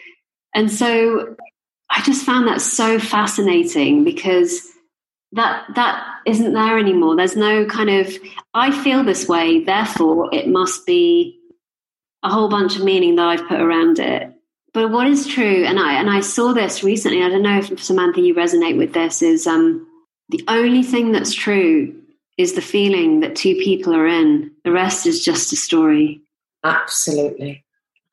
and 0.53 0.71
so 0.71 1.35
I 1.89 2.01
just 2.03 2.25
found 2.25 2.47
that 2.47 2.61
so 2.61 2.99
fascinating 2.99 4.03
because 4.03 4.67
that 5.33 5.65
that 5.75 6.03
isn't 6.25 6.53
there 6.53 6.79
anymore 6.79 7.15
there's 7.15 7.35
no 7.35 7.65
kind 7.65 7.89
of 7.89 8.11
i 8.55 8.71
feel 8.83 9.03
this 9.03 9.27
way 9.27 9.63
therefore 9.63 10.27
it 10.33 10.47
must 10.47 10.85
be 10.87 11.39
a 12.23 12.29
whole 12.29 12.49
bunch 12.49 12.75
of 12.75 12.83
meaning 12.83 13.15
that 13.15 13.27
I've 13.27 13.47
put 13.47 13.59
around 13.59 13.99
it. 13.99 14.33
But 14.73 14.91
what 14.91 15.07
is 15.07 15.27
true, 15.27 15.65
and 15.65 15.79
I 15.79 15.93
and 15.93 16.09
I 16.09 16.19
saw 16.19 16.53
this 16.53 16.83
recently. 16.83 17.23
I 17.23 17.29
don't 17.29 17.41
know 17.41 17.57
if 17.57 17.81
Samantha 17.81 18.21
you 18.21 18.35
resonate 18.35 18.77
with 18.77 18.93
this. 18.93 19.21
Is 19.21 19.47
um, 19.47 19.87
the 20.29 20.43
only 20.47 20.83
thing 20.83 21.11
that's 21.11 21.33
true 21.33 21.95
is 22.37 22.53
the 22.53 22.61
feeling 22.61 23.21
that 23.21 23.35
two 23.35 23.55
people 23.55 23.95
are 23.95 24.07
in. 24.07 24.51
The 24.63 24.71
rest 24.71 25.07
is 25.07 25.23
just 25.23 25.51
a 25.53 25.55
story. 25.55 26.21
Absolutely, 26.63 27.65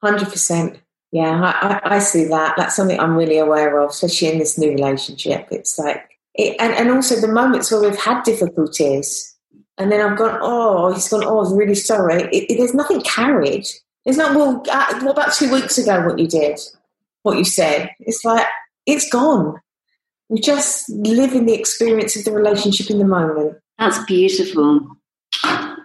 hundred 0.02 0.31
percent. 0.31 0.81
Yeah, 1.12 1.40
I, 1.42 1.68
I, 1.68 1.96
I, 1.96 1.98
see 1.98 2.24
that. 2.24 2.55
That's 2.57 2.74
something 2.74 2.98
I'm 2.98 3.16
really 3.16 3.38
aware 3.38 3.79
of, 3.79 3.90
especially 3.90 4.29
in 4.29 4.38
this 4.38 4.59
new 4.59 4.70
relationship. 4.70 5.48
It's 5.50 5.79
like, 5.79 6.15
it, 6.37 6.57
and 6.61 6.72
and 6.75 6.90
also 6.90 7.20
the 7.20 7.29
moments 7.29 7.70
where 7.70 7.81
we've 7.81 7.99
had 7.99 8.22
difficulties, 8.22 9.37
and 9.79 9.90
then 9.90 10.01
I've 10.01 10.18
gone, 10.18 10.38
oh, 10.40 10.92
he's 10.92 11.09
gone, 11.09 11.25
oh, 11.25 11.44
I'm 11.44 11.57
really 11.57 11.75
sorry. 11.75 12.22
It, 12.25 12.51
it, 12.51 12.57
there's 12.59 12.75
nothing 12.75 13.01
carried. 13.03 13.66
It's 14.05 14.16
not, 14.16 14.37
well, 14.37 14.62
uh, 14.70 15.01
what 15.01 15.12
about 15.12 15.35
two 15.35 15.53
weeks 15.53 15.79
ago, 15.79 16.07
what 16.07 16.18
you 16.18 16.29
did, 16.29 16.61
what 17.25 17.37
you 17.37 17.44
said? 17.44 17.90
It's 18.01 18.25
like, 18.25 18.46
it's 18.87 19.11
gone. 19.11 19.61
We 20.29 20.40
just 20.40 20.88
live 20.90 21.33
in 21.35 21.46
the 21.46 21.55
experience 21.55 22.16
of 22.16 22.25
the 22.25 22.33
relationship 22.33 22.90
in 22.90 22.99
the 22.99 23.05
moment. 23.05 23.59
That's 23.79 24.03
beautiful. 24.05 24.96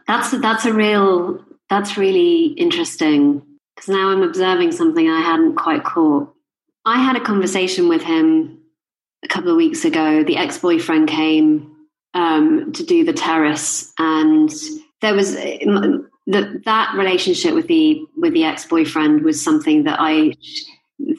That's 0.07 0.31
that's 0.39 0.65
a 0.65 0.73
real. 0.73 1.43
That's 1.69 1.97
really 1.97 2.47
interesting 2.57 3.41
because 3.75 3.89
now 3.89 4.09
I'm 4.09 4.23
observing 4.23 4.73
something 4.73 5.09
I 5.09 5.21
hadn't 5.21 5.55
quite 5.55 5.83
caught. 5.83 6.33
I 6.85 7.01
had 7.01 7.15
a 7.15 7.21
conversation 7.21 7.87
with 7.87 8.01
him 8.01 8.60
a 9.23 9.27
couple 9.27 9.51
of 9.51 9.57
weeks 9.57 9.85
ago. 9.85 10.23
The 10.23 10.37
ex 10.37 10.57
boyfriend 10.57 11.09
came 11.09 11.75
um, 12.13 12.71
to 12.73 12.83
do 12.83 13.03
the 13.03 13.13
terrace, 13.13 13.91
and 13.97 14.51
there 15.01 15.13
was 15.13 15.35
that 15.35 16.61
that 16.65 16.93
relationship 16.95 17.53
with 17.53 17.67
the 17.67 18.01
with 18.17 18.33
the 18.33 18.43
ex 18.43 18.65
boyfriend 18.65 19.23
was 19.23 19.43
something 19.43 19.83
that 19.83 19.97
I 19.99 20.33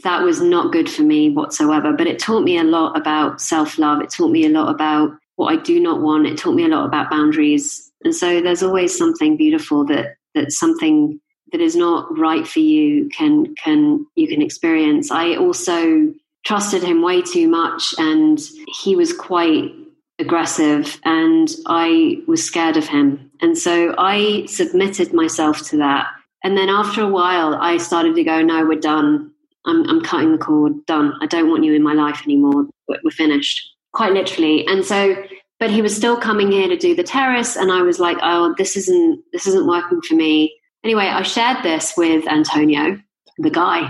that 0.05 0.23
was 0.23 0.41
not 0.41 0.73
good 0.73 0.88
for 0.88 1.03
me 1.03 1.31
whatsoever. 1.31 1.93
But 1.93 2.07
it 2.07 2.19
taught 2.19 2.45
me 2.45 2.59
a 2.59 2.65
lot 2.65 2.97
about 2.97 3.41
self 3.41 3.79
love. 3.79 4.01
It 4.01 4.11
taught 4.11 4.31
me 4.31 4.45
a 4.47 4.51
lot 4.51 4.73
about 4.73 5.12
what 5.37 5.53
I 5.53 5.57
do 5.61 5.81
not 5.81 6.01
want. 6.01 6.27
It 6.27 6.38
taught 6.38 6.55
me 6.55 6.65
a 6.65 6.69
lot 6.69 6.85
about 6.85 7.11
boundaries. 7.11 7.91
And 8.05 8.15
so 8.15 8.41
there's 8.41 8.62
always 8.62 8.97
something 8.97 9.37
beautiful 9.37 9.85
that 9.87 10.17
that 10.35 10.53
something 10.53 11.21
that 11.53 11.61
is 11.61 11.77
not 11.77 12.19
right 12.19 12.47
for 12.47 12.61
you 12.61 13.09
can 13.11 13.55
can 13.57 14.07
you 14.15 14.29
can 14.29 14.43
experience. 14.43 15.11
I 15.11 15.37
also 15.37 16.12
trusted 16.44 16.83
him 16.83 17.02
way 17.02 17.22
too 17.22 17.48
much 17.48 17.94
and 17.98 18.40
he 18.83 18.96
was 18.96 19.12
quite 19.12 19.72
aggressive 20.18 21.00
and 21.05 21.50
I 21.66 22.18
was 22.26 22.44
scared 22.44 22.76
of 22.76 22.87
him. 22.87 23.31
And 23.40 23.57
so 23.57 23.94
I 23.98 24.46
submitted 24.46 25.12
myself 25.12 25.66
to 25.68 25.76
that. 25.78 26.09
And 26.44 26.57
then 26.57 26.68
after 26.68 27.02
a 27.02 27.09
while 27.09 27.55
I 27.55 27.76
started 27.76 28.14
to 28.16 28.24
go, 28.24 28.42
no, 28.42 28.66
we're 28.66 28.81
done. 28.81 29.31
I'm, 29.64 29.88
I'm 29.88 30.02
cutting 30.02 30.33
the 30.33 30.38
cord, 30.38 30.85
done. 30.87 31.14
I 31.20 31.26
don't 31.26 31.48
want 31.48 31.64
you 31.64 31.74
in 31.74 31.83
my 31.83 31.94
life 31.94 32.22
anymore. 32.24 32.66
We're 32.88 33.11
finished 33.11 33.72
quite 33.92 34.12
literally. 34.12 34.66
And 34.66 34.85
so, 34.85 35.16
but 35.61 35.70
he 35.70 35.83
was 35.83 35.94
still 35.94 36.16
coming 36.16 36.50
here 36.50 36.68
to 36.68 36.76
do 36.76 36.96
the 36.96 37.05
terrace, 37.05 37.57
and 37.57 37.70
I 37.70 37.83
was 37.83 38.00
like, 38.00 38.18
oh, 38.22 38.55
this 38.59 38.76
isn't 38.76 39.22
this 39.33 39.46
isn't 39.46 39.68
working 39.68 40.00
for 40.02 40.14
me. 40.14 40.52
Anyway, 40.83 41.05
I 41.05 41.22
shared 41.22 41.62
this 41.62 41.94
with 41.96 42.26
Antonio, 42.26 43.00
the 43.38 43.50
guy, 43.50 43.88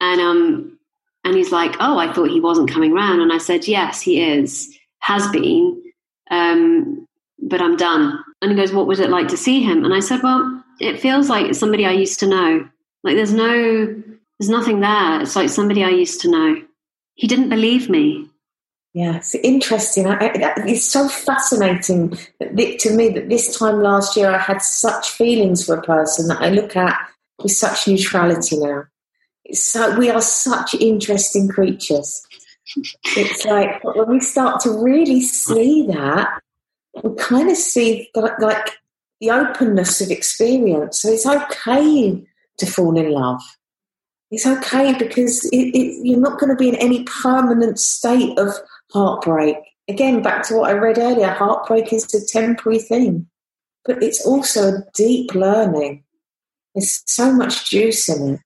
and 0.00 0.20
um, 0.20 0.75
and 1.26 1.36
he's 1.36 1.52
like, 1.52 1.74
oh, 1.80 1.98
I 1.98 2.12
thought 2.12 2.30
he 2.30 2.40
wasn't 2.40 2.70
coming 2.70 2.92
around, 2.92 3.20
and 3.20 3.32
I 3.32 3.38
said, 3.38 3.66
yes, 3.66 4.00
he 4.00 4.22
is, 4.22 4.78
has 5.00 5.26
been, 5.28 5.82
um, 6.30 7.06
but 7.42 7.60
I'm 7.60 7.76
done. 7.76 8.22
And 8.40 8.52
he 8.52 8.56
goes, 8.56 8.72
what 8.72 8.86
was 8.86 9.00
it 9.00 9.10
like 9.10 9.28
to 9.28 9.36
see 9.36 9.62
him? 9.62 9.84
And 9.84 9.92
I 9.92 10.00
said, 10.00 10.22
well, 10.22 10.64
it 10.80 11.00
feels 11.00 11.28
like 11.28 11.54
somebody 11.54 11.84
I 11.84 11.90
used 11.92 12.20
to 12.20 12.26
know. 12.26 12.68
Like 13.02 13.16
there's 13.16 13.32
no, 13.32 14.02
there's 14.38 14.50
nothing 14.50 14.80
there. 14.80 15.20
It's 15.20 15.36
like 15.36 15.48
somebody 15.48 15.82
I 15.82 15.90
used 15.90 16.20
to 16.22 16.30
know. 16.30 16.62
He 17.14 17.26
didn't 17.26 17.48
believe 17.48 17.88
me. 17.88 18.28
Yeah, 18.92 19.16
it's 19.16 19.34
interesting. 19.34 20.06
I, 20.06 20.32
it's 20.66 20.84
so 20.84 21.08
fascinating 21.08 22.16
to 22.40 22.96
me 22.96 23.08
that 23.10 23.28
this 23.28 23.58
time 23.58 23.82
last 23.82 24.16
year 24.16 24.30
I 24.30 24.38
had 24.38 24.62
such 24.62 25.10
feelings 25.10 25.66
for 25.66 25.76
a 25.76 25.82
person 25.82 26.28
that 26.28 26.40
I 26.40 26.50
look 26.50 26.76
at 26.76 26.98
with 27.42 27.52
such 27.52 27.88
neutrality 27.88 28.58
now. 28.58 28.84
So 29.52 29.96
we 29.98 30.10
are 30.10 30.20
such 30.20 30.74
interesting 30.74 31.48
creatures. 31.48 32.26
It's 33.16 33.44
like 33.44 33.82
when 33.84 34.08
we 34.08 34.20
start 34.20 34.60
to 34.62 34.70
really 34.70 35.22
see 35.22 35.86
that, 35.86 36.40
we 37.02 37.14
kind 37.16 37.50
of 37.50 37.56
see 37.56 38.10
like, 38.14 38.38
like 38.40 38.70
the 39.20 39.30
openness 39.30 40.00
of 40.00 40.10
experience. 40.10 41.00
So 41.00 41.10
it's 41.10 41.26
okay 41.26 42.26
to 42.58 42.66
fall 42.66 42.96
in 42.96 43.10
love. 43.10 43.40
It's 44.30 44.46
okay 44.46 44.94
because 44.98 45.44
it, 45.52 45.74
it, 45.76 46.04
you're 46.04 46.18
not 46.18 46.40
going 46.40 46.50
to 46.50 46.56
be 46.56 46.68
in 46.68 46.74
any 46.76 47.04
permanent 47.04 47.78
state 47.78 48.36
of 48.38 48.48
heartbreak. 48.92 49.56
Again, 49.88 50.20
back 50.20 50.46
to 50.48 50.56
what 50.56 50.70
I 50.70 50.72
read 50.72 50.98
earlier, 50.98 51.28
heartbreak 51.28 51.92
is 51.92 52.12
a 52.12 52.26
temporary 52.26 52.80
thing, 52.80 53.28
but 53.84 54.02
it's 54.02 54.26
also 54.26 54.68
a 54.68 54.84
deep 54.94 55.34
learning. 55.34 56.02
There's 56.74 57.02
so 57.06 57.32
much 57.32 57.70
juice 57.70 58.08
in 58.08 58.34
it. 58.34 58.40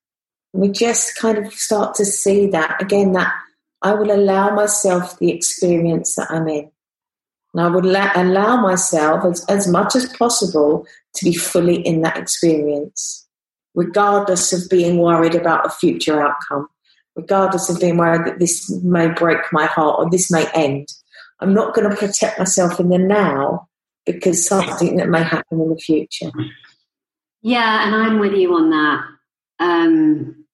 We 0.53 0.69
just 0.69 1.17
kind 1.17 1.37
of 1.37 1.53
start 1.53 1.95
to 1.95 2.05
see 2.05 2.47
that 2.47 2.81
again, 2.81 3.13
that 3.13 3.33
I 3.81 3.93
will 3.93 4.11
allow 4.11 4.53
myself 4.53 5.17
the 5.19 5.31
experience 5.31 6.15
that 6.15 6.29
I'm 6.29 6.47
in. 6.47 6.71
And 7.53 7.63
I 7.63 7.67
would 7.67 7.85
la- 7.85 8.11
allow 8.15 8.61
myself 8.61 9.25
as, 9.25 9.45
as 9.45 9.67
much 9.67 9.95
as 9.95 10.11
possible 10.17 10.85
to 11.15 11.25
be 11.25 11.33
fully 11.33 11.75
in 11.85 12.01
that 12.01 12.17
experience, 12.17 13.27
regardless 13.75 14.53
of 14.53 14.69
being 14.69 14.97
worried 14.97 15.35
about 15.35 15.65
a 15.65 15.69
future 15.69 16.21
outcome 16.21 16.67
regardless 17.15 17.69
of 17.69 17.79
being 17.79 17.97
worried 17.97 18.25
that 18.25 18.39
this 18.39 18.69
may 18.83 19.07
break 19.09 19.39
my 19.51 19.65
heart 19.65 19.95
or 19.99 20.09
this 20.09 20.31
may 20.31 20.47
end. 20.53 20.87
I'm 21.39 21.53
not 21.53 21.73
going 21.73 21.89
to 21.89 21.95
protect 21.95 22.39
myself 22.39 22.79
in 22.79 22.89
the 22.89 22.97
now 22.97 23.67
because 24.05 24.47
something 24.47 24.97
that 24.97 25.09
may 25.09 25.23
happen 25.23 25.61
in 25.61 25.69
the 25.69 25.77
future. 25.77 26.31
Yeah, 27.41 27.85
and 27.85 27.95
I'm 27.95 28.19
with 28.19 28.33
you 28.33 28.53
on 28.53 28.69
that. 28.69 29.03
Um, 29.61 30.45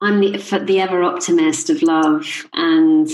I'm 0.00 0.20
the, 0.20 0.38
the 0.64 0.80
ever 0.80 1.02
optimist 1.02 1.68
of 1.68 1.82
love, 1.82 2.46
and 2.54 3.08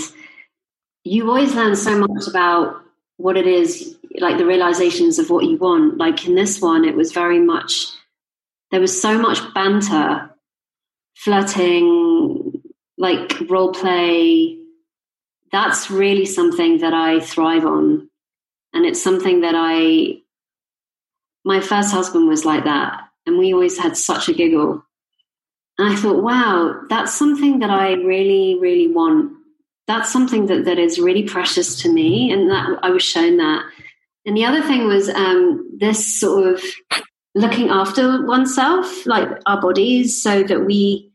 you 1.03 1.27
always 1.27 1.53
learn 1.53 1.75
so 1.75 1.97
much 1.97 2.27
about 2.27 2.81
what 3.17 3.35
it 3.35 3.47
is, 3.47 3.97
like 4.19 4.37
the 4.37 4.45
realizations 4.45 5.19
of 5.19 5.29
what 5.29 5.43
you 5.45 5.57
want. 5.57 5.97
Like 5.97 6.25
in 6.25 6.35
this 6.35 6.61
one, 6.61 6.85
it 6.85 6.95
was 6.95 7.11
very 7.11 7.39
much 7.39 7.87
there 8.71 8.79
was 8.79 9.01
so 9.01 9.17
much 9.17 9.39
banter, 9.53 10.29
flirting, 11.15 12.61
like 12.97 13.49
role 13.49 13.71
play, 13.71 14.59
that's 15.51 15.89
really 15.89 16.25
something 16.25 16.79
that 16.79 16.93
I 16.93 17.19
thrive 17.19 17.65
on. 17.65 18.09
And 18.73 18.85
it's 18.85 19.01
something 19.01 19.41
that 19.41 19.55
I, 19.55 20.21
my 21.43 21.59
first 21.59 21.91
husband 21.91 22.27
was 22.27 22.45
like 22.45 22.65
that. 22.65 23.01
And 23.25 23.37
we 23.37 23.53
always 23.53 23.77
had 23.77 23.97
such 23.97 24.29
a 24.29 24.33
giggle. 24.33 24.83
And 25.79 25.87
I 25.87 25.95
thought, 25.95 26.21
wow, 26.21 26.81
that's 26.89 27.13
something 27.13 27.59
that 27.59 27.69
I 27.69 27.93
really, 27.93 28.59
really 28.59 28.87
want. 28.93 29.31
That's 29.87 30.11
something 30.11 30.47
that, 30.47 30.65
that 30.65 30.77
is 30.77 30.99
really 30.99 31.23
precious 31.23 31.81
to 31.81 31.91
me. 31.91 32.31
And 32.31 32.51
that 32.51 32.79
I 32.83 32.89
was 32.89 33.01
shown 33.01 33.37
that. 33.37 33.63
And 34.25 34.35
the 34.35 34.43
other 34.43 34.61
thing 34.61 34.87
was 34.87 35.07
um, 35.07 35.77
this 35.79 36.19
sort 36.19 36.53
of 36.53 36.63
looking 37.33 37.69
after 37.69 38.25
oneself, 38.25 39.05
like 39.05 39.29
our 39.45 39.61
bodies, 39.61 40.21
so 40.21 40.43
that 40.43 40.65
we 40.65 41.09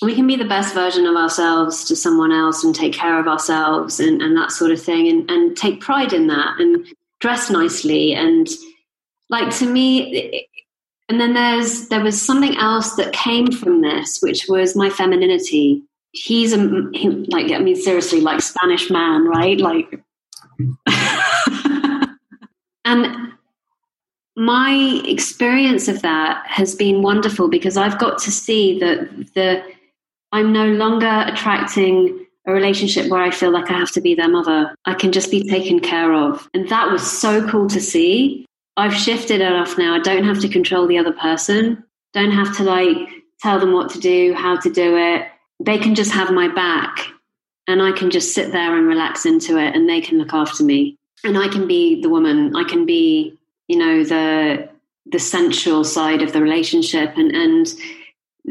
we 0.00 0.14
can 0.14 0.28
be 0.28 0.36
the 0.36 0.44
best 0.44 0.74
version 0.74 1.06
of 1.06 1.16
ourselves 1.16 1.84
to 1.86 1.96
someone 1.96 2.30
else 2.30 2.62
and 2.62 2.72
take 2.72 2.92
care 2.92 3.18
of 3.18 3.26
ourselves 3.26 3.98
and, 3.98 4.22
and 4.22 4.36
that 4.36 4.52
sort 4.52 4.70
of 4.70 4.80
thing 4.80 5.08
and, 5.08 5.28
and 5.28 5.56
take 5.56 5.80
pride 5.80 6.12
in 6.12 6.28
that 6.28 6.60
and 6.60 6.86
dress 7.18 7.50
nicely 7.50 8.14
and 8.14 8.48
like 9.28 9.52
to 9.56 9.66
me 9.66 10.46
and 11.08 11.20
then 11.20 11.34
there's 11.34 11.88
there 11.88 12.02
was 12.02 12.20
something 12.20 12.56
else 12.56 12.96
that 12.96 13.12
came 13.12 13.50
from 13.50 13.82
this 13.82 14.18
which 14.20 14.46
was 14.48 14.76
my 14.76 14.90
femininity 14.90 15.82
he's 16.12 16.52
a 16.52 16.90
he, 16.92 17.08
like 17.28 17.52
i 17.52 17.58
mean 17.58 17.76
seriously 17.76 18.20
like 18.20 18.40
spanish 18.40 18.90
man 18.90 19.26
right 19.26 19.60
like 19.60 20.00
and 22.84 23.06
my 24.36 25.02
experience 25.04 25.88
of 25.88 26.02
that 26.02 26.44
has 26.46 26.74
been 26.74 27.02
wonderful 27.02 27.48
because 27.48 27.76
i've 27.76 27.98
got 27.98 28.18
to 28.18 28.30
see 28.30 28.78
that 28.78 29.08
the 29.34 29.62
I'm 30.32 30.52
no 30.52 30.66
longer 30.66 31.24
attracting 31.26 32.26
a 32.46 32.52
relationship 32.52 33.10
where 33.10 33.22
I 33.22 33.30
feel 33.30 33.50
like 33.50 33.70
I 33.70 33.78
have 33.78 33.92
to 33.92 34.00
be 34.00 34.14
their 34.14 34.28
mother. 34.28 34.74
I 34.84 34.94
can 34.94 35.12
just 35.12 35.30
be 35.30 35.48
taken 35.48 35.80
care 35.80 36.12
of. 36.12 36.48
And 36.54 36.68
that 36.68 36.90
was 36.90 37.02
so 37.02 37.46
cool 37.48 37.68
to 37.68 37.80
see. 37.80 38.46
I've 38.78 38.94
shifted 38.94 39.40
enough 39.40 39.76
now. 39.76 39.96
I 39.96 39.98
don't 39.98 40.24
have 40.24 40.40
to 40.40 40.48
control 40.48 40.86
the 40.86 40.98
other 40.98 41.12
person, 41.12 41.84
don't 42.14 42.30
have 42.30 42.56
to 42.58 42.62
like 42.62 42.96
tell 43.40 43.58
them 43.58 43.72
what 43.72 43.90
to 43.90 43.98
do, 43.98 44.34
how 44.34 44.56
to 44.60 44.70
do 44.70 44.96
it. 44.96 45.26
They 45.60 45.78
can 45.78 45.94
just 45.94 46.12
have 46.12 46.30
my 46.30 46.48
back 46.48 47.08
and 47.66 47.82
I 47.82 47.90
can 47.90 48.10
just 48.10 48.34
sit 48.34 48.52
there 48.52 48.76
and 48.76 48.86
relax 48.86 49.26
into 49.26 49.58
it 49.58 49.74
and 49.74 49.88
they 49.88 50.00
can 50.00 50.18
look 50.18 50.32
after 50.32 50.62
me. 50.62 50.96
And 51.24 51.36
I 51.36 51.48
can 51.48 51.66
be 51.66 52.00
the 52.00 52.08
woman. 52.08 52.54
I 52.54 52.62
can 52.62 52.86
be, 52.86 53.36
you 53.66 53.76
know, 53.76 54.04
the 54.04 54.68
the 55.10 55.18
sensual 55.18 55.84
side 55.84 56.22
of 56.22 56.32
the 56.32 56.40
relationship 56.40 57.16
and 57.16 57.34
and 57.34 57.66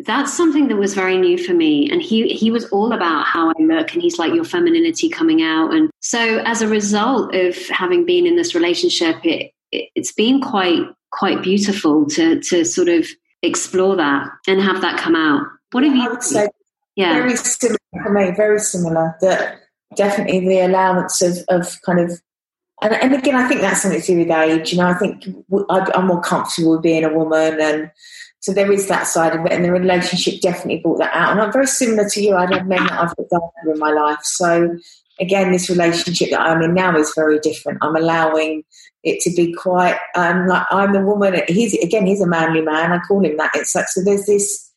that's 0.05 0.35
something 0.35 0.67
that 0.67 0.75
was 0.75 0.93
very 0.93 1.17
new 1.17 1.37
for 1.37 1.53
me. 1.53 1.89
And 1.89 2.01
he 2.01 2.33
he 2.33 2.51
was 2.51 2.65
all 2.65 2.91
about 2.91 3.25
how 3.25 3.49
I 3.49 3.61
look, 3.61 3.93
and 3.93 4.01
he's 4.01 4.19
like 4.19 4.33
your 4.33 4.43
femininity 4.43 5.09
coming 5.09 5.41
out. 5.41 5.73
And 5.73 5.89
so, 6.01 6.39
as 6.45 6.61
a 6.61 6.67
result 6.67 7.33
of 7.33 7.55
having 7.69 8.05
been 8.05 8.27
in 8.27 8.35
this 8.35 8.53
relationship, 8.53 9.17
it, 9.23 9.51
it's 9.71 10.13
been 10.13 10.41
quite 10.41 10.83
quite 11.11 11.41
beautiful 11.41 12.05
to 12.07 12.39
to 12.41 12.63
sort 12.65 12.89
of 12.89 13.07
explore 13.41 13.95
that 13.95 14.27
and 14.47 14.61
have 14.61 14.81
that 14.81 14.99
come 14.99 15.15
out. 15.15 15.45
What 15.71 15.83
have 15.83 15.95
you? 15.95 16.05
I 16.05 16.09
would 16.09 16.23
say, 16.23 16.47
yeah, 16.95 17.13
very 17.13 17.35
similar 17.35 17.77
for 18.03 18.13
me. 18.13 18.31
Very 18.35 18.59
similar. 18.59 19.15
That 19.21 19.59
definitely 19.95 20.47
the 20.47 20.65
allowance 20.65 21.21
of 21.21 21.37
of 21.49 21.79
kind 21.85 21.99
of 21.99 22.21
and, 22.81 22.93
and, 22.93 23.15
again, 23.15 23.35
I 23.35 23.47
think 23.47 23.61
that's 23.61 23.81
something 23.81 23.99
to 23.99 24.05
do 24.05 24.19
with 24.19 24.29
age. 24.29 24.71
You 24.71 24.77
know, 24.77 24.87
I 24.87 24.93
think 24.93 25.25
I'm 25.95 26.05
more 26.05 26.21
comfortable 26.21 26.73
with 26.73 26.83
being 26.83 27.03
a 27.03 27.11
woman, 27.11 27.59
and 27.59 27.89
so 28.39 28.53
there 28.53 28.71
is 28.71 28.87
that 28.87 29.07
side 29.07 29.35
of 29.35 29.45
it. 29.45 29.51
And 29.51 29.65
the 29.65 29.71
relationship 29.71 30.41
definitely 30.41 30.81
brought 30.81 30.99
that 30.99 31.13
out. 31.13 31.31
And 31.31 31.41
I'm 31.41 31.51
very 31.51 31.65
similar 31.65 32.07
to 32.07 32.21
you. 32.21 32.35
I 32.35 32.45
have 32.53 32.67
men 32.67 32.85
that 32.85 32.99
I've 32.99 33.13
looked 33.17 33.33
after 33.33 33.73
in 33.73 33.79
my 33.79 33.89
life. 33.89 34.19
So 34.21 34.77
again, 35.19 35.51
this 35.51 35.69
relationship 35.69 36.29
that 36.29 36.41
I'm 36.41 36.61
in 36.61 36.75
now 36.75 36.95
is 36.97 37.11
very 37.15 37.39
different. 37.39 37.79
I'm 37.81 37.95
allowing 37.95 38.63
it 39.03 39.19
to 39.21 39.29
be 39.35 39.53
quite 39.53 39.97
um, 40.15 40.47
like 40.47 40.65
I'm 40.71 40.93
the 40.93 41.01
woman. 41.01 41.41
He's 41.47 41.73
again, 41.75 42.05
he's 42.05 42.21
a 42.21 42.27
manly 42.27 42.61
man. 42.61 42.91
I 42.91 42.99
call 42.99 43.23
him 43.23 43.37
that. 43.37 43.51
It's 43.55 43.75
like 43.75 43.87
so. 43.87 44.01
There's 44.03 44.25
this. 44.25 44.71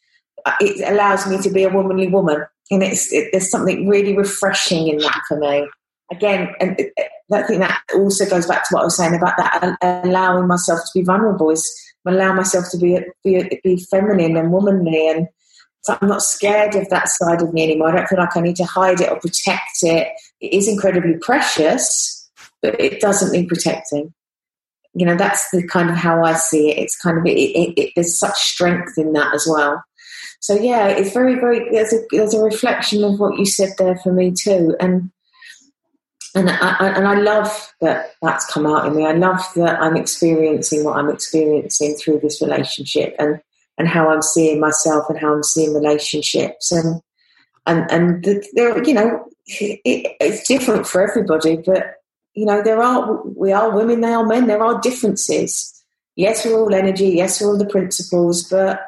Uh, 0.47 0.53
it 0.61 0.91
allows 0.91 1.27
me 1.27 1.39
to 1.43 1.51
be 1.51 1.65
a 1.65 1.69
womanly 1.69 2.09
woman, 2.09 2.45
and 2.71 2.83
it's 2.83 3.13
it, 3.13 3.29
there's 3.33 3.51
something 3.51 3.89
really 3.89 4.17
refreshing 4.17 4.89
in 4.89 4.99
that 4.99 5.21
for 5.29 5.39
me 5.39 5.67
again, 6.11 6.55
and 6.61 6.79
I 7.33 7.43
think 7.43 7.61
that 7.61 7.81
also 7.95 8.29
goes 8.29 8.47
back 8.47 8.69
to 8.69 8.75
what 8.75 8.83
I 8.83 8.85
was 8.85 8.97
saying 8.97 9.15
about 9.15 9.37
that 9.37 9.79
allowing 10.05 10.47
myself 10.47 10.81
to 10.81 10.99
be 10.99 11.05
vulnerable 11.05 11.51
is 11.51 11.69
allow 12.07 12.33
myself 12.33 12.65
to 12.71 12.79
be 12.79 12.99
be, 13.23 13.61
be 13.63 13.87
feminine 13.91 14.37
and 14.37 14.53
womanly, 14.53 15.09
and 15.09 15.29
so 15.83 15.97
I'm 16.01 16.09
not 16.09 16.23
scared 16.23 16.75
of 16.75 16.89
that 16.91 17.09
side 17.09 17.43
of 17.43 17.53
me 17.53 17.63
anymore. 17.63 17.89
I 17.89 17.97
don't 17.97 18.09
feel 18.09 18.19
like 18.19 18.37
I 18.37 18.41
need 18.41 18.57
to 18.57 18.65
hide 18.65 19.01
it 19.01 19.11
or 19.11 19.21
protect 19.21 19.83
it. 19.83 20.09
It 20.41 20.53
is 20.53 20.69
incredibly 20.69 21.17
precious, 21.19 22.20
but 22.63 22.81
it 22.81 23.01
doesn't 23.01 23.33
need 23.33 23.49
protecting. 23.49 24.13
You 24.95 25.07
know, 25.07 25.17
that's 25.17 25.51
the 25.51 25.67
kind 25.67 25.89
of 25.89 25.97
how 25.97 26.25
I 26.25 26.35
see 26.35 26.71
it. 26.71 26.79
It's 26.79 27.01
kind 27.01 27.19
of 27.19 27.27
it, 27.27 27.39
it, 27.39 27.75
it, 27.77 27.93
there's 27.95 28.19
such 28.19 28.37
strength 28.37 28.99
in 28.99 29.13
that 29.13 29.35
as 29.35 29.47
well. 29.49 29.85
So 30.41 30.55
yeah, 30.55 30.89
it's 30.89 31.13
very, 31.13 31.35
very. 31.35 31.71
There's 31.71 31.93
a 31.93 31.99
there's 32.11 32.35
a 32.35 32.43
reflection 32.43 33.05
of 33.05 33.21
what 33.21 33.39
you 33.39 33.45
said 33.45 33.71
there 33.79 33.97
for 33.97 34.13
me 34.13 34.33
too, 34.33 34.75
and 34.81 35.11
and 36.35 36.49
I, 36.49 36.93
and 36.97 37.09
I 37.09 37.15
love 37.15 37.73
that 37.81 38.13
that's 38.23 38.51
come 38.51 38.67
out 38.67 38.87
in 38.87 38.97
me. 38.97 39.05
I 39.05 39.13
love 39.13 39.43
that 39.57 39.81
I'm 39.81 39.97
experiencing 39.97 40.85
what 40.85 40.97
I'm 40.97 41.11
experiencing 41.11 41.97
through 41.97 42.21
this 42.21 42.41
relationship 42.41 43.17
and, 43.19 43.41
and 43.79 43.89
how 43.89 44.09
I'm 44.09 44.23
seeing 44.23 44.61
myself 44.61 45.07
and 45.09 45.19
how 45.19 45.35
I'm 45.35 45.43
seeing 45.43 45.75
relationships 45.75 46.71
and 46.71 47.01
and 47.67 47.91
and 47.91 48.25
the, 48.25 48.83
you 48.87 48.95
know 48.95 49.27
it, 49.47 50.17
it's 50.21 50.47
different 50.47 50.87
for 50.87 51.03
everybody, 51.03 51.57
but 51.57 51.97
you 52.35 52.47
know 52.47 52.63
there 52.63 52.83
are 52.83 53.23
we 53.25 53.53
are 53.53 53.75
women, 53.75 54.01
they 54.01 54.13
are 54.13 54.27
men. 54.27 54.47
There 54.47 54.63
are 54.63 54.81
differences. 54.81 55.83
Yes, 56.17 56.45
we're 56.45 56.59
all 56.59 56.75
energy. 56.75 57.09
Yes, 57.09 57.41
we're 57.41 57.49
all 57.49 57.59
the 57.59 57.67
principles, 57.67 58.49
but 58.49 58.81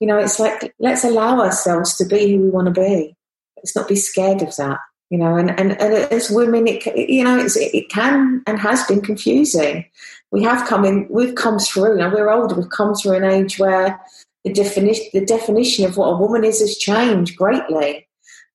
you 0.00 0.06
know 0.06 0.18
it's 0.18 0.38
like 0.38 0.74
let's 0.78 1.04
allow 1.04 1.40
ourselves 1.40 1.96
to 1.96 2.04
be 2.04 2.32
who 2.32 2.42
we 2.42 2.50
want 2.50 2.72
to 2.72 2.80
be. 2.80 3.16
Let's 3.56 3.74
not 3.74 3.88
be 3.88 3.96
scared 3.96 4.42
of 4.42 4.54
that 4.56 4.78
you 5.10 5.16
know, 5.16 5.36
and, 5.36 5.50
and, 5.58 5.72
and 5.80 5.94
as 6.12 6.30
women, 6.30 6.66
it, 6.66 6.84
you 7.08 7.24
know, 7.24 7.38
it 7.42 7.88
can 7.88 8.42
and 8.46 8.58
has 8.58 8.84
been 8.84 9.00
confusing. 9.00 9.86
We 10.30 10.42
have 10.42 10.68
come 10.68 10.84
in, 10.84 11.06
we've 11.08 11.34
come 11.34 11.58
through, 11.58 11.96
now 11.96 12.12
we're 12.12 12.30
older, 12.30 12.54
we've 12.54 12.68
come 12.68 12.94
through 12.94 13.16
an 13.16 13.24
age 13.24 13.58
where 13.58 13.98
the 14.44 14.52
definition, 14.52 15.06
the 15.14 15.24
definition 15.24 15.86
of 15.86 15.96
what 15.96 16.08
a 16.08 16.16
woman 16.16 16.44
is 16.44 16.60
has 16.60 16.76
changed 16.76 17.36
greatly. 17.36 18.06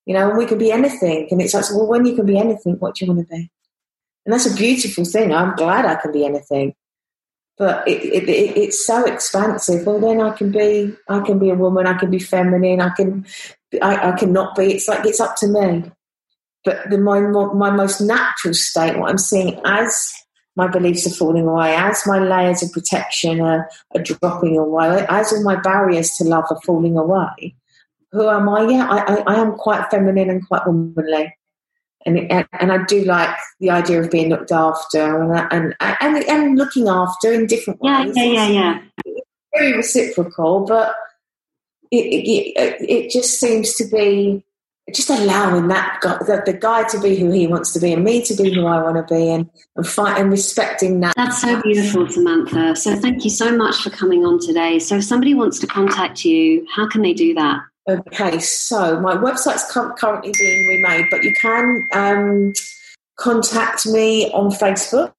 You 0.06 0.14
know, 0.14 0.30
and 0.30 0.38
we 0.38 0.46
can 0.46 0.58
be 0.58 0.72
anything. 0.72 1.30
And 1.32 1.42
it's 1.42 1.54
like, 1.54 1.64
well, 1.72 1.88
when 1.88 2.06
you 2.06 2.14
can 2.14 2.26
be 2.26 2.38
anything, 2.38 2.74
what 2.74 2.96
do 2.96 3.06
you 3.06 3.14
want 3.14 3.28
to 3.28 3.36
be? 3.36 3.50
And 4.26 4.34
that's 4.34 4.46
a 4.46 4.56
beautiful 4.56 5.06
thing. 5.06 5.34
I'm 5.34 5.56
glad 5.56 5.86
I 5.86 5.96
can 5.96 6.12
be 6.12 6.26
anything. 6.26 6.74
But 7.58 7.88
it, 7.88 8.04
it, 8.04 8.30
it, 8.30 8.58
it's 8.58 8.86
so 8.86 9.06
expansive. 9.06 9.86
Well, 9.86 10.00
then 10.00 10.22
I 10.22 10.32
can 10.32 10.52
be, 10.52 10.94
I 11.08 11.20
can 11.20 11.40
be 11.40 11.50
a 11.50 11.56
woman. 11.56 11.86
I 11.86 11.94
can 11.94 12.10
be 12.10 12.20
feminine. 12.20 12.82
I 12.82 12.90
can, 12.90 13.26
I, 13.82 14.12
I 14.12 14.16
be. 14.56 14.74
It's 14.74 14.88
like 14.88 15.06
it's 15.06 15.20
up 15.20 15.36
to 15.38 15.48
me. 15.48 15.92
But 16.66 16.90
the, 16.90 16.98
my, 16.98 17.20
my 17.20 17.70
most 17.70 18.02
natural 18.02 18.54
state, 18.54 18.98
what 18.98 19.10
I'm 19.10 19.18
seeing 19.18 19.60
as 19.66 20.12
my 20.56 20.68
beliefs 20.68 21.06
are 21.06 21.16
falling 21.16 21.48
away, 21.48 21.76
as 21.76 22.04
my 22.06 22.20
layers 22.20 22.64
of 22.64 22.72
protection 22.72 23.42
are, 23.42 23.70
are 23.96 24.02
dropping 24.02 24.58
away, 24.58 25.06
as 25.10 25.34
all 25.34 25.44
my 25.44 25.56
barriers 25.56 26.12
to 26.12 26.24
love 26.24 26.46
are 26.50 26.62
falling 26.66 26.96
away, 26.96 27.56
who 28.12 28.30
am 28.30 28.48
I? 28.48 28.70
Yeah, 28.70 28.88
I, 28.88 28.98
I, 28.98 29.34
I 29.34 29.36
am 29.42 29.54
quite 29.56 29.90
feminine 29.90 30.30
and 30.30 30.48
quite 30.48 30.66
womanly. 30.66 31.36
And, 32.06 32.32
and, 32.32 32.48
and 32.60 32.72
I 32.72 32.84
do 32.86 33.04
like 33.06 33.36
the 33.60 33.70
idea 33.70 34.02
of 34.02 34.12
being 34.12 34.30
looked 34.30 34.52
after 34.52 35.22
and 35.22 35.48
and 35.52 35.76
and, 35.80 36.24
and 36.26 36.58
looking 36.58 36.88
after 36.88 37.32
in 37.32 37.48
different 37.48 37.82
ways. 37.82 38.14
Yeah, 38.16 38.24
yeah, 38.24 38.48
yeah, 38.48 38.80
yeah. 39.06 39.14
Very 39.56 39.78
reciprocal, 39.78 40.66
but 40.66 40.96
it, 41.92 42.56
it, 42.58 42.90
it 42.90 43.12
just 43.12 43.40
seems 43.40 43.76
to 43.76 43.86
be 43.86 44.44
just 44.92 45.10
allowing 45.10 45.68
that 45.70 46.00
guy, 46.02 46.18
the, 46.18 46.42
the, 46.46 46.54
guy 46.54 46.84
to 46.90 47.00
be 47.00 47.16
who 47.16 47.32
he 47.32 47.48
wants 47.48 47.72
to 47.72 47.80
be 47.80 47.94
and 47.94 48.04
me 48.04 48.22
to 48.22 48.36
be 48.36 48.54
who 48.54 48.66
I 48.66 48.82
want 48.82 49.08
to 49.08 49.14
be 49.14 49.30
and, 49.32 49.50
and 49.76 49.88
fight 49.88 50.20
and 50.20 50.30
respecting 50.30 51.00
that. 51.00 51.14
That's 51.16 51.42
so 51.42 51.62
beautiful, 51.62 52.10
Samantha. 52.10 52.76
So 52.76 52.96
thank 52.98 53.24
you 53.24 53.30
so 53.30 53.56
much 53.56 53.78
for 53.78 53.90
coming 53.92 54.26
on 54.26 54.40
today. 54.40 54.80
So 54.80 54.98
if 54.98 55.06
somebody 55.06 55.34
wants 55.34 55.60
to 55.60 55.68
contact 55.68 56.26
you, 56.26 56.68
how 56.70 56.88
can 56.90 57.02
they 57.02 57.14
do 57.14 57.34
that? 57.36 57.62
Okay, 57.88 58.40
so 58.40 59.00
my 59.02 59.16
website's 59.16 59.70
currently 59.72 60.32
being 60.40 60.68
remade, 60.68 61.08
but 61.12 61.24
you 61.24 61.34
can 61.34 61.86
um, 61.92 62.54
contact 63.18 63.86
me 63.86 64.32
on 64.32 64.52
Facebook. 64.52 65.14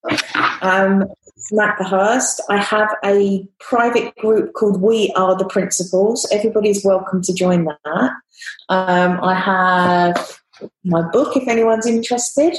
Um, 0.63 1.05
Samantha 1.37 1.83
Hurst. 1.83 2.41
I 2.49 2.57
have 2.57 2.95
a 3.05 3.47
private 3.59 4.15
group 4.15 4.53
called 4.53 4.81
We 4.81 5.13
Are 5.15 5.37
the 5.37 5.45
Principles. 5.45 6.27
Everybody's 6.31 6.83
welcome 6.83 7.21
to 7.21 7.33
join 7.35 7.65
that. 7.65 8.11
Um, 8.69 9.19
I 9.21 9.35
have 9.35 10.39
my 10.83 11.03
book, 11.11 11.37
if 11.37 11.47
anyone's 11.47 11.85
interested, 11.85 12.57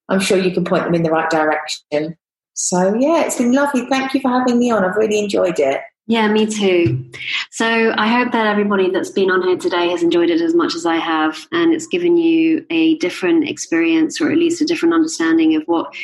I'm 0.08 0.20
sure 0.20 0.38
you 0.38 0.52
can 0.52 0.64
point 0.64 0.84
them 0.84 0.94
in 0.94 1.02
the 1.02 1.10
right 1.10 1.28
direction. 1.28 2.16
So 2.54 2.94
yeah, 2.94 3.24
it's 3.24 3.38
been 3.38 3.52
lovely. 3.52 3.86
Thank 3.86 4.14
you 4.14 4.20
for 4.20 4.30
having 4.30 4.58
me 4.58 4.70
on. 4.70 4.84
I've 4.84 4.96
really 4.96 5.18
enjoyed 5.18 5.58
it. 5.58 5.80
Yeah, 6.10 6.26
me 6.26 6.44
too. 6.44 7.08
So 7.52 7.94
I 7.96 8.08
hope 8.08 8.32
that 8.32 8.48
everybody 8.48 8.90
that's 8.90 9.10
been 9.10 9.30
on 9.30 9.42
here 9.46 9.56
today 9.56 9.90
has 9.90 10.02
enjoyed 10.02 10.28
it 10.28 10.40
as 10.40 10.56
much 10.56 10.74
as 10.74 10.84
I 10.84 10.96
have, 10.96 11.46
and 11.52 11.72
it's 11.72 11.86
given 11.86 12.16
you 12.16 12.66
a 12.68 12.96
different 12.96 13.48
experience, 13.48 14.20
or 14.20 14.32
at 14.32 14.36
least 14.36 14.60
a 14.60 14.64
different 14.64 14.92
understanding 14.92 15.54
of 15.54 15.62
what 15.66 15.94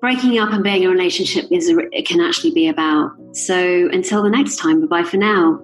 breaking 0.00 0.38
up 0.38 0.54
and 0.54 0.64
being 0.64 0.84
in 0.84 0.88
a 0.88 0.92
relationship 0.92 1.44
is. 1.50 1.68
It 1.68 2.08
can 2.08 2.22
actually 2.22 2.52
be 2.52 2.68
about. 2.68 3.12
So 3.34 3.90
until 3.92 4.22
the 4.22 4.30
next 4.30 4.56
time, 4.56 4.80
bye 4.80 5.02
bye 5.02 5.06
for 5.06 5.18
now. 5.18 5.60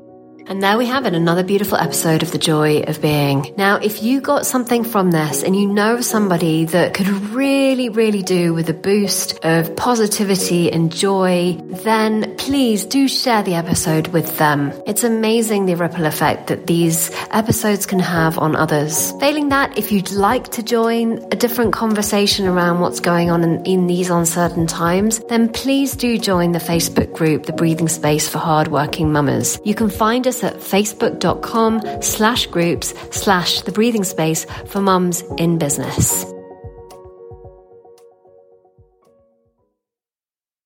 And 0.49 0.63
there 0.63 0.79
we 0.79 0.87
have 0.87 1.07
it, 1.07 1.15
another 1.15 1.43
beautiful 1.43 1.77
episode 1.77 2.23
of 2.23 2.31
The 2.31 2.39
Joy 2.39 2.83
of 2.83 3.03
Being. 3.03 3.53
Now, 3.57 3.79
if 3.79 4.05
you 4.05 4.21
got 4.21 4.47
something 4.47 4.85
from 4.85 5.11
this 5.11 5.43
and 5.43 5.57
you 5.57 5.67
know 5.67 6.01
somebody 6.01 6.67
that 6.67 6.95
could 6.95 7.09
really, 7.09 7.89
really 7.89 8.23
do 8.23 8.55
with 8.55 8.71
a 8.71 8.73
boost 8.73 9.45
of 9.45 9.75
positivity 9.75 10.71
and 10.71 10.95
joy, 10.95 11.59
then 11.83 12.37
please 12.37 12.85
do 12.85 13.09
share 13.09 13.43
the 13.43 13.55
episode 13.55 14.07
with 14.09 14.39
them. 14.39 14.73
It's 14.87 15.03
amazing 15.03 15.67
the 15.67 15.75
ripple 15.75 16.07
effect 16.07 16.47
that 16.47 16.69
these 16.69 17.11
episodes 17.33 17.85
can 17.85 17.99
have 17.99 18.39
on 18.39 18.55
others. 18.55 19.11
Failing 19.19 19.49
that, 19.49 19.77
if 19.77 19.91
you'd 19.91 20.13
like 20.13 20.51
to 20.53 20.63
join 20.63 21.19
a 21.33 21.37
different 21.37 21.73
conversation 21.73 22.47
around 22.47 22.79
what's 22.79 23.01
going 23.01 23.33
on 23.33 23.43
in, 23.43 23.65
in 23.65 23.87
these 23.89 24.11
uncertain 24.11 24.69
times, 24.69 25.19
then 25.29 25.49
please 25.49 25.97
do 25.97 26.19
join 26.19 26.53
the 26.53 26.61
Facebook 26.61 27.13
group, 27.13 27.47
The 27.47 27.53
Breathing 27.53 27.89
Space 27.89 28.29
for 28.29 28.39
Hardworking 28.39 29.11
Mamas. 29.11 29.59
You 29.65 29.75
can 29.75 29.91
find 29.91 30.25
us 30.25 30.36
us 30.37 30.45
at 30.45 30.57
facebook.com 30.57 32.03
slash 32.03 32.47
groups 32.47 32.95
slash 33.11 33.63
the 33.63 33.73
breathing 33.73 34.05
space 34.05 34.45
for 34.67 34.81
mums 34.81 35.23
in 35.39 35.59
business. 35.59 36.36